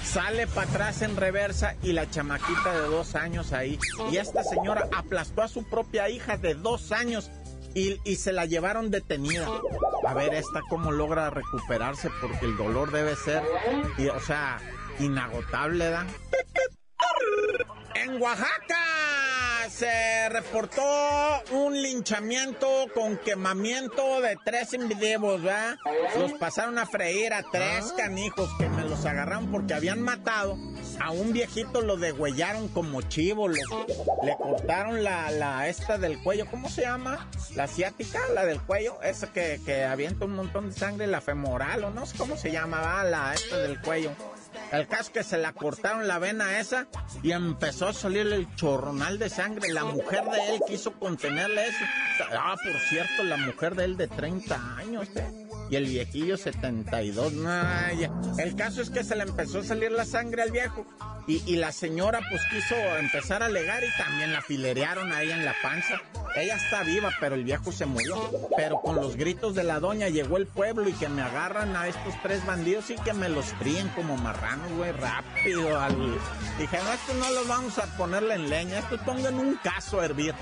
sale 0.04 0.46
para 0.46 0.68
atrás 0.68 1.00
en 1.00 1.16
reversa 1.16 1.74
y 1.82 1.92
la 1.92 2.10
chamaquita 2.10 2.74
de 2.74 2.88
dos 2.88 3.14
años 3.14 3.54
ahí. 3.54 3.78
Y 4.12 4.18
esta 4.18 4.44
señora 4.44 4.86
aplastó 4.94 5.42
a 5.42 5.48
su 5.48 5.64
propia 5.64 6.10
hija 6.10 6.36
de 6.36 6.54
dos 6.54 6.92
años 6.92 7.30
y, 7.76 8.16
se 8.16 8.32
la 8.32 8.46
llevaron 8.46 8.90
detenida. 8.90 9.46
A 10.06 10.14
ver, 10.14 10.34
esta 10.34 10.60
cómo 10.68 10.92
logra 10.92 11.30
recuperarse 11.30 12.08
porque 12.20 12.46
el 12.46 12.56
dolor 12.56 12.92
debe 12.92 13.16
ser, 13.16 13.42
o 14.14 14.20
sea, 14.20 14.58
inagotable, 15.00 15.90
¿da? 15.90 16.06
En 17.94 18.22
Oaxaca 18.22 18.76
se 19.68 20.28
reportó 20.28 20.82
un 21.50 21.82
linchamiento 21.82 22.86
con 22.94 23.16
quemamiento 23.18 24.20
de 24.20 24.36
tres 24.44 24.72
individuos, 24.75 25.42
¿verdad? 25.42 25.76
Los 26.18 26.32
pasaron 26.34 26.78
a 26.78 26.86
freír 26.86 27.32
a 27.34 27.42
tres 27.42 27.92
canijos 27.96 28.48
que 28.58 28.68
me 28.68 28.84
los 28.84 29.04
agarraron 29.04 29.50
porque 29.50 29.75
habían 29.75 30.00
matado 30.00 30.56
a 31.00 31.10
un 31.10 31.32
viejito, 31.32 31.80
lo 31.82 31.96
degüellaron 31.96 32.68
como 32.68 33.02
chivo, 33.02 33.48
le 33.48 33.62
cortaron 34.38 35.02
la, 35.02 35.30
la 35.30 35.68
esta 35.68 35.98
del 35.98 36.22
cuello, 36.22 36.46
¿cómo 36.50 36.68
se 36.68 36.82
llama? 36.82 37.28
La 37.54 37.64
asiática, 37.64 38.20
la 38.34 38.44
del 38.44 38.60
cuello, 38.60 39.00
esa 39.02 39.32
que, 39.32 39.60
que 39.64 39.84
avienta 39.84 40.24
un 40.24 40.34
montón 40.34 40.70
de 40.70 40.76
sangre, 40.76 41.06
la 41.06 41.20
femoral 41.20 41.84
o 41.84 41.90
no 41.90 42.06
sé 42.06 42.16
cómo 42.16 42.36
se 42.36 42.52
llama, 42.52 43.04
la 43.04 43.34
esta 43.34 43.58
del 43.58 43.80
cuello. 43.80 44.10
El 44.72 44.88
caso 44.88 45.12
que 45.12 45.22
se 45.22 45.38
la 45.38 45.52
cortaron 45.52 46.08
la 46.08 46.18
vena 46.18 46.58
esa 46.58 46.88
y 47.22 47.32
empezó 47.32 47.88
a 47.88 47.92
salir 47.92 48.26
el 48.26 48.52
chorronal 48.56 49.18
de 49.18 49.30
sangre. 49.30 49.72
La 49.72 49.84
mujer 49.84 50.24
de 50.24 50.54
él 50.54 50.60
quiso 50.66 50.92
contenerle 50.92 51.68
eso. 51.68 51.84
Ah, 52.32 52.56
por 52.62 52.80
cierto, 52.88 53.22
la 53.22 53.36
mujer 53.36 53.74
de 53.74 53.84
él 53.84 53.96
de 53.96 54.08
30 54.08 54.76
años, 54.76 55.08
¿eh? 55.14 55.45
Y 55.70 55.76
el 55.76 55.87
viejillo 55.87 56.37
72. 56.37 57.32
El 58.38 58.56
caso 58.56 58.82
es 58.82 58.90
que 58.90 59.04
se 59.04 59.17
le 59.17 59.23
empezó 59.23 59.60
a 59.60 59.64
salir 59.64 59.93
la 59.93 60.04
sangre 60.04 60.43
al 60.43 60.50
viejo 60.50 60.86
y, 61.26 61.43
y, 61.47 61.56
la 61.56 61.73
señora 61.73 62.21
pues 62.30 62.43
quiso 62.50 62.76
empezar 62.99 63.43
a 63.43 63.47
alegar 63.47 63.82
y 63.82 64.02
también 64.02 64.32
la 64.32 64.43
filerearon 64.43 65.12
ahí 65.12 65.30
en 65.30 65.45
la 65.45 65.54
panza. 65.62 66.00
Ella 66.36 66.56
está 66.56 66.82
viva, 66.82 67.10
pero 67.18 67.34
el 67.34 67.44
viejo 67.44 67.72
se 67.72 67.86
murió. 67.86 68.30
Pero 68.56 68.80
con 68.80 68.96
los 68.96 69.16
gritos 69.16 69.54
de 69.54 69.64
la 69.64 69.80
doña 69.80 70.08
llegó 70.08 70.36
el 70.36 70.46
pueblo 70.46 70.88
y 70.88 70.92
que 70.92 71.08
me 71.08 71.22
agarran 71.22 71.75
a 71.75 71.88
estos 71.88 72.14
tres 72.22 72.44
bandidos 72.44 72.90
y 72.90 72.96
que 72.96 73.14
me 73.14 73.28
los 73.28 73.46
fríen 73.54 73.88
como 73.88 74.16
marranos, 74.18 74.70
güey, 74.72 74.92
rápido. 74.92 75.80
Al... 75.80 76.18
Dije, 76.58 76.78
no, 76.82 76.92
esto 76.92 77.14
no 77.14 77.30
lo 77.30 77.44
vamos 77.46 77.78
a 77.78 77.84
ponerle 77.96 78.34
en 78.34 78.50
leña, 78.50 78.78
esto 78.80 78.99
pongan 79.04 79.34
un 79.38 79.56
caso 79.56 80.00
a 80.00 80.04
hervir. 80.04 80.34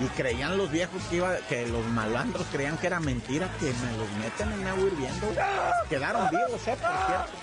Y 0.00 0.06
creían 0.16 0.56
los 0.56 0.70
viejos 0.70 1.02
que 1.10 1.16
iba, 1.16 1.36
que 1.48 1.66
los 1.66 1.84
malandros 1.86 2.46
creían 2.52 2.78
que 2.78 2.86
era 2.86 3.00
mentira, 3.00 3.50
que 3.58 3.66
me 3.66 3.96
los 3.98 4.10
meten 4.12 4.52
en 4.52 4.66
agua 4.66 4.84
hirviendo. 4.84 5.26
Quedaron 5.88 6.30
vivos, 6.30 6.50
eh, 6.50 6.52
por 6.52 6.60
cierto. 6.60 6.86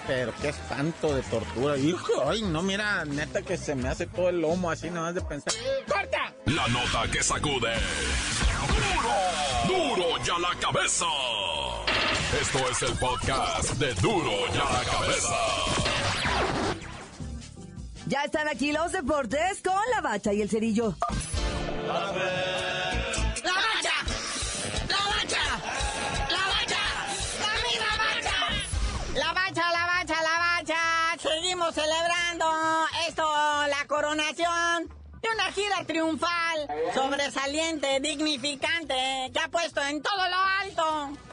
Pero 0.07 0.33
qué 0.41 0.49
espanto 0.49 1.15
de 1.15 1.21
tortura. 1.23 1.77
Hijo, 1.77 2.29
ay, 2.29 2.43
no, 2.43 2.62
mira, 2.62 3.03
neta 3.05 3.41
que 3.41 3.57
se 3.57 3.75
me 3.75 3.89
hace 3.89 4.07
todo 4.07 4.29
el 4.29 4.41
lomo 4.41 4.71
así 4.71 4.89
nada 4.89 5.07
más 5.07 5.15
de 5.15 5.21
pensar. 5.21 5.53
¡Corta! 5.88 6.33
La 6.45 6.67
nota 6.67 7.12
que 7.12 7.21
sacude. 7.21 7.73
¡Duro! 9.67 9.95
¡Duro 9.95 10.23
ya 10.23 10.38
la 10.39 10.56
cabeza! 10.60 11.06
Esto 12.41 12.60
es 12.69 12.82
el 12.84 12.97
podcast 12.97 13.73
de 13.73 13.93
Duro 13.95 14.32
ya 14.54 14.63
la 14.63 14.84
cabeza. 14.86 15.36
Ya 18.08 18.23
están 18.23 18.47
aquí 18.47 18.71
los 18.71 18.91
deportes 18.91 19.62
con 19.63 19.82
la 19.93 20.02
bacha 20.02 20.34
y 20.34 20.41
el 20.41 20.49
cerillo. 20.49 20.95
Gira 35.51 35.83
triunfal, 35.85 36.67
sobresaliente, 36.93 37.99
dignificante, 37.99 39.31
que 39.33 39.39
ha 39.39 39.47
puesto 39.49 39.81
en 39.81 40.01
todo 40.01 40.27
lo 40.29 40.38
alto 40.63 41.28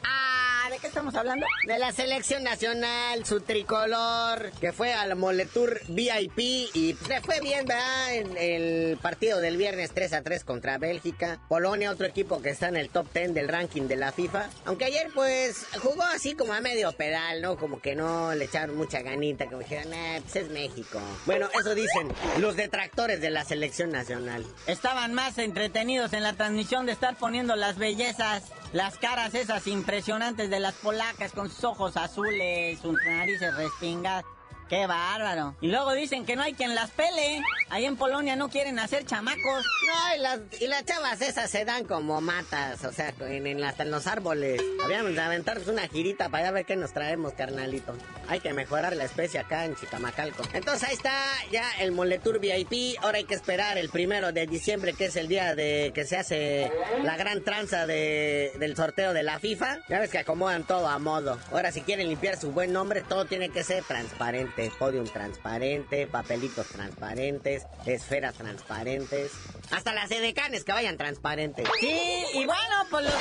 ¿de 0.77 0.81
qué 0.81 0.87
estamos 0.87 1.15
hablando? 1.15 1.47
De 1.65 1.79
la 1.79 1.91
selección 1.91 2.43
nacional, 2.43 3.25
su 3.25 3.41
tricolor, 3.41 4.51
que 4.61 4.71
fue 4.71 4.93
al 4.93 5.15
Moletour 5.15 5.81
VIP 5.87 6.37
y 6.37 6.95
le 7.09 7.19
fue 7.21 7.39
bien, 7.41 7.65
¿verdad? 7.65 8.13
En 8.13 8.37
el 8.37 8.97
partido 8.97 9.39
del 9.41 9.57
viernes 9.57 9.91
3 9.91 10.13
a 10.13 10.21
3 10.21 10.43
contra 10.43 10.77
Bélgica. 10.77 11.39
Polonia, 11.49 11.89
otro 11.89 12.05
equipo 12.05 12.43
que 12.43 12.49
está 12.49 12.67
en 12.67 12.77
el 12.77 12.89
top 12.89 13.07
10 13.11 13.33
del 13.33 13.47
ranking 13.47 13.83
de 13.87 13.95
la 13.95 14.11
FIFA. 14.11 14.49
Aunque 14.65 14.85
ayer, 14.85 15.09
pues, 15.15 15.65
jugó 15.81 16.03
así 16.03 16.35
como 16.35 16.53
a 16.53 16.61
medio 16.61 16.91
pedal, 16.91 17.41
¿no? 17.41 17.57
Como 17.57 17.79
que 17.81 17.95
no 17.95 18.35
le 18.35 18.45
echaron 18.45 18.77
mucha 18.77 19.01
ganita, 19.01 19.45
como 19.45 19.59
dijeron, 19.59 19.91
eh, 19.93 20.21
pues 20.23 20.35
es 20.35 20.49
México. 20.51 21.01
Bueno, 21.25 21.49
eso 21.59 21.73
dicen 21.73 22.13
los 22.37 22.55
detractores 22.55 23.19
de 23.19 23.31
la 23.31 23.43
selección 23.45 23.91
nacional. 23.91 24.45
Estaban 24.67 25.15
más 25.15 25.39
entretenidos 25.39 26.13
en 26.13 26.21
la 26.21 26.33
transmisión 26.33 26.85
de 26.85 26.91
estar 26.91 27.17
poniendo 27.17 27.55
las 27.55 27.77
bellezas 27.79 28.43
las 28.73 28.97
caras 28.97 29.33
esas 29.33 29.67
impresionantes 29.67 30.49
de 30.49 30.59
las 30.59 30.73
polacas 30.75 31.31
con 31.31 31.49
sus 31.49 31.63
ojos 31.63 31.97
azules, 31.97 32.79
sus 32.79 32.97
narices 33.05 33.55
respingadas. 33.55 34.25
¡Qué 34.69 34.85
bárbaro! 34.85 35.55
Y 35.61 35.67
luego 35.67 35.93
dicen 35.93 36.25
que 36.25 36.35
no 36.35 36.43
hay 36.43 36.53
quien 36.53 36.75
las 36.75 36.91
pele. 36.91 37.41
Ahí 37.69 37.85
en 37.85 37.95
Polonia 37.95 38.35
no 38.35 38.49
quieren 38.49 38.79
hacer 38.79 39.05
chamacos. 39.05 39.65
No, 39.85 40.15
y 40.15 40.19
las, 40.19 40.39
y 40.59 40.67
las 40.67 40.83
chavas 40.85 41.21
esas 41.21 41.49
se 41.49 41.63
dan 41.63 41.85
como 41.85 42.19
matas, 42.19 42.83
o 42.83 42.91
sea, 42.91 43.13
en, 43.21 43.47
en, 43.47 43.63
hasta 43.63 43.83
en 43.83 43.91
los 43.91 44.07
árboles. 44.07 44.61
Habíamos 44.83 45.13
de 45.15 45.21
aventarnos 45.21 45.67
una 45.67 45.87
girita 45.87 46.27
para 46.29 46.51
ver 46.51 46.65
qué 46.65 46.75
nos 46.75 46.91
traemos, 46.91 47.33
carnalito. 47.33 47.95
Hay 48.27 48.41
que 48.41 48.53
mejorar 48.53 48.95
la 48.95 49.05
especie 49.05 49.39
acá 49.39 49.63
en 49.63 49.75
Chicamacalco. 49.75 50.43
Entonces 50.53 50.89
ahí 50.89 50.95
está 50.95 51.13
ya 51.51 51.63
el 51.79 51.93
Moletour 51.93 52.39
VIP. 52.39 52.97
Ahora 53.01 53.19
hay 53.19 53.25
que 53.25 53.35
esperar 53.35 53.77
el 53.77 53.89
primero 53.89 54.33
de 54.33 54.47
diciembre, 54.47 54.93
que 54.93 55.05
es 55.05 55.15
el 55.15 55.29
día 55.29 55.55
de 55.55 55.91
que 55.95 56.05
se 56.05 56.17
hace 56.17 56.71
la 57.03 57.15
gran 57.15 57.41
tranza 57.43 57.87
de, 57.87 58.51
del 58.59 58.75
sorteo 58.75 59.13
de 59.13 59.23
la 59.23 59.39
FIFA. 59.39 59.79
Ya 59.87 59.99
ves 59.99 60.09
que 60.09 60.19
acomodan 60.19 60.65
todo 60.65 60.87
a 60.87 60.99
modo. 60.99 61.39
Ahora 61.51 61.71
si 61.71 61.81
quieren 61.81 62.09
limpiar 62.09 62.37
su 62.37 62.51
buen 62.51 62.73
nombre, 62.73 63.01
todo 63.01 63.25
tiene 63.25 63.49
que 63.49 63.63
ser 63.63 63.83
transparente 63.85 64.56
podium 64.77 65.05
transparente, 65.05 66.07
papelitos 66.07 66.67
transparentes, 66.67 67.65
esferas 67.85 68.35
transparentes, 68.35 69.31
hasta 69.71 69.93
las 69.93 70.09
edecanes 70.11 70.63
que 70.63 70.71
vayan 70.71 70.97
transparentes. 70.97 71.67
Sí, 71.79 72.23
y 72.33 72.45
bueno, 72.45 72.85
pues 72.89 73.05
los 73.05 73.13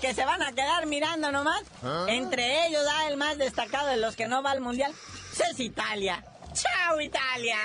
que, 0.00 0.14
se 0.14 0.24
van 0.24 0.42
a 0.42 0.52
quedar 0.52 0.86
mirando 0.86 1.30
nomás, 1.30 1.62
¿Ah? 1.82 2.06
entre 2.08 2.66
ellos, 2.66 2.84
da 2.84 3.08
el 3.08 3.16
más 3.16 3.38
destacado 3.38 3.88
de 3.88 3.96
los 3.98 4.16
que 4.16 4.26
no 4.26 4.42
va 4.42 4.50
al 4.50 4.60
mundial, 4.60 4.92
es 5.50 5.60
Italia. 5.60 6.24
¡Chao, 6.52 7.00
Italia! 7.00 7.58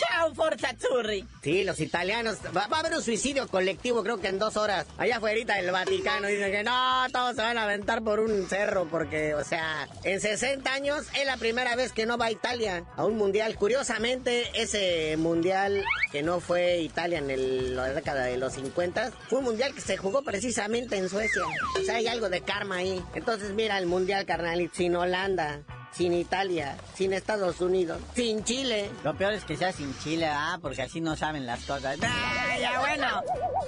Chao, 0.00 0.34
Forza 0.34 0.70
Azzurri. 0.70 1.26
Sí, 1.42 1.62
los 1.64 1.78
italianos. 1.80 2.38
Va, 2.56 2.66
va 2.68 2.78
a 2.78 2.80
haber 2.80 2.94
un 2.94 3.02
suicidio 3.02 3.46
colectivo, 3.48 4.02
creo 4.02 4.18
que 4.20 4.28
en 4.28 4.38
dos 4.38 4.56
horas. 4.56 4.86
Allá 4.98 5.16
afuera 5.18 5.56
del 5.56 5.70
Vaticano 5.70 6.26
dicen 6.28 6.50
que 6.50 6.62
no, 6.62 7.06
todos 7.12 7.36
se 7.36 7.42
van 7.42 7.58
a 7.58 7.64
aventar 7.64 8.02
por 8.02 8.20
un 8.20 8.48
cerro 8.48 8.86
porque, 8.90 9.34
o 9.34 9.44
sea, 9.44 9.88
en 10.04 10.20
60 10.20 10.72
años 10.72 11.06
es 11.18 11.26
la 11.26 11.36
primera 11.36 11.76
vez 11.76 11.92
que 11.92 12.06
no 12.06 12.16
va 12.18 12.26
a 12.26 12.30
Italia 12.30 12.84
a 12.96 13.04
un 13.04 13.16
mundial. 13.16 13.56
Curiosamente, 13.56 14.50
ese 14.54 15.16
mundial 15.18 15.84
que 16.12 16.22
no 16.22 16.40
fue 16.40 16.78
Italia 16.78 17.18
en 17.18 17.30
el- 17.30 17.76
la 17.76 17.88
década 17.92 18.24
de 18.24 18.36
los 18.38 18.54
50 18.54 19.12
fue 19.28 19.40
un 19.40 19.44
mundial 19.44 19.74
que 19.74 19.80
se 19.80 19.96
jugó 19.96 20.22
precisamente 20.22 20.96
en 20.96 21.08
Suecia. 21.08 21.42
O 21.80 21.84
sea, 21.84 21.96
hay 21.96 22.06
algo 22.06 22.28
de 22.28 22.40
karma 22.40 22.76
ahí. 22.76 23.02
Entonces, 23.14 23.50
mira, 23.52 23.78
el 23.78 23.86
mundial, 23.86 24.24
carnalito, 24.24 24.74
sin 24.76 24.96
Holanda. 24.96 25.60
Sin 25.92 26.12
Italia, 26.12 26.76
sin 26.94 27.12
Estados 27.12 27.60
Unidos, 27.60 28.00
sin 28.14 28.44
Chile. 28.44 28.90
Lo 29.02 29.14
peor 29.16 29.32
es 29.32 29.44
que 29.44 29.56
sea 29.56 29.72
sin 29.72 29.96
Chile, 29.98 30.26
ah, 30.30 30.58
porque 30.62 30.82
así 30.82 31.00
no 31.00 31.16
saben 31.16 31.46
las 31.46 31.64
cosas. 31.64 31.98
Ah, 32.02 32.56
ya 32.58 32.78
bueno, 32.78 33.06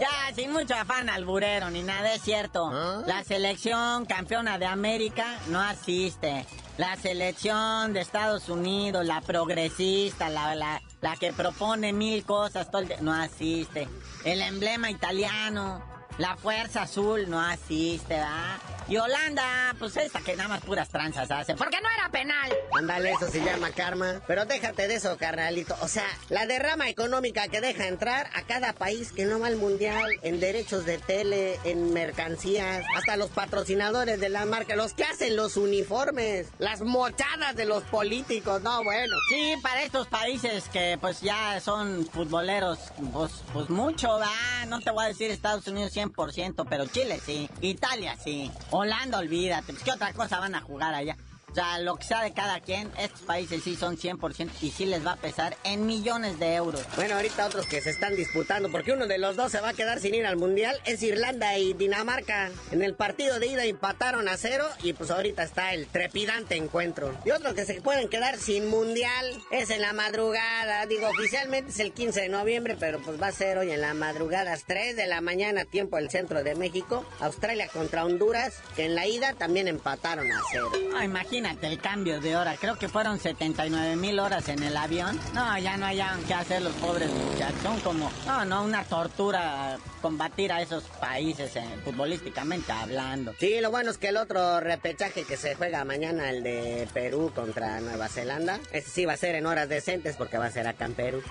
ya 0.00 0.34
sin 0.34 0.52
mucho 0.52 0.74
afán 0.74 1.10
alburero 1.10 1.68
ni 1.70 1.82
nada, 1.82 2.14
es 2.14 2.22
cierto. 2.22 2.70
La 3.06 3.24
selección 3.24 4.06
campeona 4.06 4.58
de 4.58 4.66
América 4.66 5.38
no 5.48 5.60
asiste. 5.60 6.46
La 6.78 6.96
selección 6.96 7.92
de 7.92 8.00
Estados 8.00 8.48
Unidos, 8.48 9.04
la 9.04 9.20
progresista, 9.20 10.30
la, 10.30 10.54
la, 10.54 10.80
la 11.02 11.16
que 11.16 11.32
propone 11.32 11.92
mil 11.92 12.24
cosas, 12.24 12.70
todo 12.70 12.80
el 12.80 12.88
día, 12.88 12.98
no 13.02 13.12
asiste. 13.12 13.88
El 14.24 14.40
emblema 14.40 14.90
italiano, 14.90 15.84
la 16.16 16.36
fuerza 16.36 16.82
azul, 16.82 17.28
no 17.28 17.40
asiste, 17.40 18.18
¿ah? 18.18 18.58
Y 18.88 18.96
Holanda, 18.96 19.74
pues 19.78 19.96
esta 19.96 20.20
que 20.20 20.36
nada 20.36 20.48
más 20.48 20.60
puras 20.62 20.88
tranzas 20.88 21.30
hace, 21.30 21.54
porque 21.54 21.80
no 21.80 21.88
era 21.90 22.08
penal. 22.10 22.50
Ándale, 22.82 23.12
eso 23.12 23.30
se 23.30 23.44
llama 23.44 23.70
karma. 23.70 24.20
Pero 24.26 24.44
déjate 24.44 24.88
de 24.88 24.96
eso, 24.96 25.16
carnalito. 25.16 25.76
O 25.82 25.86
sea, 25.86 26.06
la 26.30 26.46
derrama 26.46 26.88
económica 26.88 27.46
que 27.46 27.60
deja 27.60 27.86
entrar 27.86 28.28
a 28.34 28.42
cada 28.42 28.72
país 28.72 29.12
que 29.12 29.24
no 29.24 29.38
va 29.38 29.46
al 29.46 29.54
mundial, 29.54 30.10
en 30.22 30.40
derechos 30.40 30.84
de 30.84 30.98
tele, 30.98 31.60
en 31.62 31.92
mercancías, 31.92 32.84
hasta 32.96 33.16
los 33.16 33.30
patrocinadores 33.30 34.18
de 34.18 34.30
la 34.30 34.46
marca, 34.46 34.74
los 34.74 34.94
que 34.94 35.04
hacen 35.04 35.36
los 35.36 35.56
uniformes, 35.56 36.48
las 36.58 36.80
mochadas 36.80 37.54
de 37.54 37.66
los 37.66 37.84
políticos. 37.84 38.62
No, 38.62 38.82
bueno. 38.82 39.14
Sí, 39.28 39.54
para 39.62 39.84
estos 39.84 40.08
países 40.08 40.64
que 40.68 40.98
pues 41.00 41.20
ya 41.20 41.60
son 41.60 42.04
futboleros, 42.06 42.80
pues, 43.12 43.30
pues 43.52 43.70
mucho, 43.70 44.08
va. 44.18 44.66
No 44.66 44.80
te 44.80 44.90
voy 44.90 45.04
a 45.04 45.08
decir 45.08 45.30
Estados 45.30 45.68
Unidos 45.68 45.94
100%, 45.94 46.66
pero 46.68 46.86
Chile 46.86 47.20
sí, 47.24 47.48
Italia 47.60 48.16
sí, 48.24 48.50
Holanda 48.70 49.18
olvídate, 49.18 49.72
pues 49.72 49.84
qué 49.84 49.92
otra 49.92 50.12
cosa 50.12 50.40
van 50.40 50.56
a 50.56 50.60
jugar 50.60 50.94
allá. 50.94 51.16
O 51.52 51.54
sea, 51.54 51.78
lo 51.80 51.96
que 51.96 52.04
sea 52.04 52.22
de 52.22 52.32
cada 52.32 52.60
quien, 52.60 52.90
estos 52.98 53.20
países 53.20 53.62
sí 53.62 53.76
son 53.76 53.98
100% 53.98 54.48
y 54.62 54.70
sí 54.70 54.86
les 54.86 55.06
va 55.06 55.12
a 55.12 55.16
pesar 55.16 55.54
en 55.64 55.84
millones 55.84 56.38
de 56.38 56.54
euros. 56.54 56.82
Bueno, 56.96 57.16
ahorita 57.16 57.44
otros 57.44 57.66
que 57.66 57.82
se 57.82 57.90
están 57.90 58.16
disputando, 58.16 58.70
porque 58.70 58.92
uno 58.92 59.06
de 59.06 59.18
los 59.18 59.36
dos 59.36 59.52
se 59.52 59.60
va 59.60 59.68
a 59.68 59.74
quedar 59.74 60.00
sin 60.00 60.14
ir 60.14 60.24
al 60.24 60.36
mundial, 60.36 60.80
es 60.86 61.02
Irlanda 61.02 61.58
y 61.58 61.74
Dinamarca. 61.74 62.50
En 62.70 62.82
el 62.82 62.94
partido 62.94 63.38
de 63.38 63.48
ida 63.48 63.66
empataron 63.66 64.28
a 64.28 64.38
cero 64.38 64.66
y 64.82 64.94
pues 64.94 65.10
ahorita 65.10 65.42
está 65.42 65.74
el 65.74 65.88
trepidante 65.88 66.56
encuentro. 66.56 67.14
Y 67.26 67.32
otros 67.32 67.52
que 67.52 67.66
se 67.66 67.82
pueden 67.82 68.08
quedar 68.08 68.38
sin 68.38 68.70
mundial 68.70 69.38
es 69.50 69.68
en 69.68 69.82
la 69.82 69.92
madrugada. 69.92 70.86
Digo, 70.86 71.06
oficialmente 71.10 71.70
es 71.70 71.80
el 71.80 71.92
15 71.92 72.22
de 72.22 72.28
noviembre, 72.30 72.78
pero 72.80 72.98
pues 73.02 73.20
va 73.20 73.26
a 73.26 73.32
ser 73.32 73.58
hoy 73.58 73.72
en 73.72 73.82
la 73.82 73.92
madrugada, 73.92 74.40
a 74.40 74.44
las 74.44 74.64
3 74.64 74.96
de 74.96 75.06
la 75.06 75.20
mañana, 75.20 75.66
tiempo 75.66 75.96
del 75.96 76.08
centro 76.08 76.42
de 76.42 76.54
México. 76.54 77.04
Australia 77.20 77.68
contra 77.68 78.06
Honduras, 78.06 78.54
que 78.74 78.86
en 78.86 78.94
la 78.94 79.06
ida 79.06 79.34
también 79.34 79.68
empataron 79.68 80.32
a 80.32 80.40
cero. 80.50 80.72
Ah, 80.96 81.04
imagínate 81.04 81.41
el 81.46 81.78
cambio 81.78 82.20
de 82.20 82.36
hora, 82.36 82.56
creo 82.56 82.76
que 82.76 82.88
fueron 82.88 83.18
79 83.18 83.96
mil 83.96 84.18
horas 84.18 84.48
en 84.48 84.62
el 84.62 84.76
avión. 84.76 85.18
No, 85.34 85.58
ya 85.58 85.76
no 85.76 85.86
hayan 85.86 86.22
que 86.24 86.34
hacer 86.34 86.62
los 86.62 86.72
pobres 86.74 87.10
muchachos. 87.10 87.60
Son 87.62 87.80
como, 87.80 88.10
no, 88.26 88.44
no, 88.44 88.64
una 88.64 88.84
tortura 88.84 89.78
combatir 90.00 90.52
a 90.52 90.60
esos 90.60 90.84
países 90.84 91.54
eh, 91.56 91.64
futbolísticamente 91.84 92.72
hablando. 92.72 93.34
Sí, 93.38 93.60
lo 93.60 93.70
bueno 93.70 93.90
es 93.90 93.98
que 93.98 94.08
el 94.08 94.16
otro 94.16 94.60
repechaje 94.60 95.24
que 95.24 95.36
se 95.36 95.54
juega 95.54 95.84
mañana, 95.84 96.30
el 96.30 96.42
de 96.42 96.88
Perú 96.92 97.32
contra 97.34 97.80
Nueva 97.80 98.08
Zelanda, 98.08 98.60
ese 98.72 98.90
sí 98.90 99.04
va 99.04 99.14
a 99.14 99.16
ser 99.16 99.34
en 99.34 99.46
horas 99.46 99.68
decentes 99.68 100.16
porque 100.16 100.38
va 100.38 100.46
a 100.46 100.50
ser 100.50 100.66
acá 100.66 100.86
en 100.86 100.94
Perú. 100.94 101.22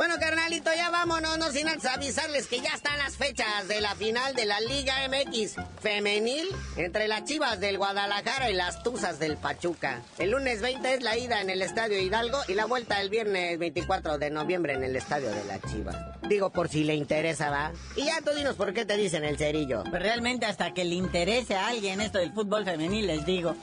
Bueno, 0.00 0.14
carnalito, 0.18 0.70
ya 0.74 0.88
vámonos, 0.88 1.36
no 1.36 1.52
sin 1.52 1.68
antes 1.68 1.84
avisarles 1.84 2.46
que 2.46 2.62
ya 2.62 2.70
están 2.70 2.96
las 2.96 3.18
fechas 3.18 3.68
de 3.68 3.82
la 3.82 3.94
final 3.94 4.34
de 4.34 4.46
la 4.46 4.58
Liga 4.60 4.94
MX 5.06 5.56
femenil 5.82 6.48
entre 6.76 7.06
las 7.06 7.24
Chivas 7.24 7.60
del 7.60 7.76
Guadalajara 7.76 8.48
y 8.50 8.54
las 8.54 8.82
Tuzas 8.82 9.18
del 9.18 9.36
Pachuca. 9.36 10.00
El 10.18 10.30
lunes 10.30 10.62
20 10.62 10.94
es 10.94 11.02
la 11.02 11.18
ida 11.18 11.42
en 11.42 11.50
el 11.50 11.60
Estadio 11.60 12.00
Hidalgo 12.00 12.38
y 12.48 12.54
la 12.54 12.64
vuelta 12.64 12.98
el 13.02 13.10
viernes 13.10 13.58
24 13.58 14.16
de 14.16 14.30
noviembre 14.30 14.72
en 14.72 14.84
el 14.84 14.96
Estadio 14.96 15.28
de 15.32 15.44
la 15.44 15.60
Chivas. 15.60 15.96
Digo 16.22 16.48
por 16.48 16.70
si 16.70 16.82
le 16.84 16.94
interesa, 16.94 17.50
va. 17.50 17.70
Y 17.94 18.06
ya 18.06 18.22
tú 18.22 18.30
dinos 18.34 18.56
por 18.56 18.72
qué 18.72 18.86
te 18.86 18.96
dicen 18.96 19.22
el 19.22 19.36
cerillo. 19.36 19.84
Pues 19.84 20.00
realmente 20.00 20.46
hasta 20.46 20.72
que 20.72 20.86
le 20.86 20.94
interese 20.94 21.56
a 21.56 21.66
alguien 21.66 22.00
esto 22.00 22.16
del 22.16 22.32
fútbol 22.32 22.64
femenil, 22.64 23.06
les 23.06 23.26
digo. 23.26 23.54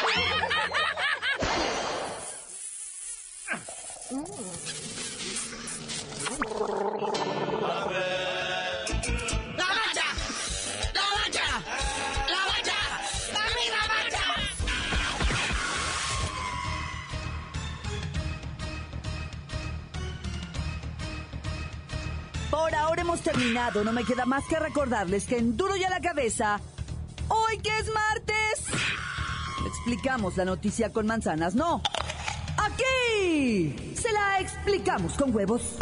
No 23.57 23.91
me 23.91 24.03
queda 24.05 24.27
más 24.27 24.45
que 24.45 24.59
recordarles 24.59 25.25
que 25.25 25.39
en 25.39 25.57
Duro 25.57 25.75
y 25.75 25.83
a 25.83 25.89
la 25.89 25.99
Cabeza, 25.99 26.59
hoy 27.27 27.57
que 27.57 27.69
es 27.79 27.91
martes, 27.91 28.65
explicamos 29.65 30.37
la 30.37 30.45
noticia 30.45 30.93
con 30.93 31.07
manzanas. 31.07 31.55
No, 31.55 31.81
aquí 32.55 33.95
se 33.95 34.11
la 34.13 34.39
explicamos 34.41 35.13
con 35.13 35.35
huevos. 35.35 35.75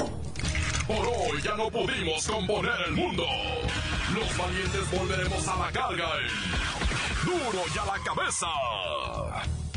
Por 0.87 1.05
hoy 1.05 1.41
ya 1.43 1.55
no 1.57 1.69
pudimos 1.69 2.25
componer 2.25 2.79
el 2.87 2.93
mundo. 2.93 3.25
Los 4.13 4.37
valientes 4.37 4.91
volveremos 4.97 5.45
a 5.45 5.57
la 5.57 5.71
carga 5.73 6.07
en 6.21 7.25
Duro 7.25 7.61
y 7.75 7.77
a 7.77 7.85
la 7.85 8.03
cabeza. 8.03 8.47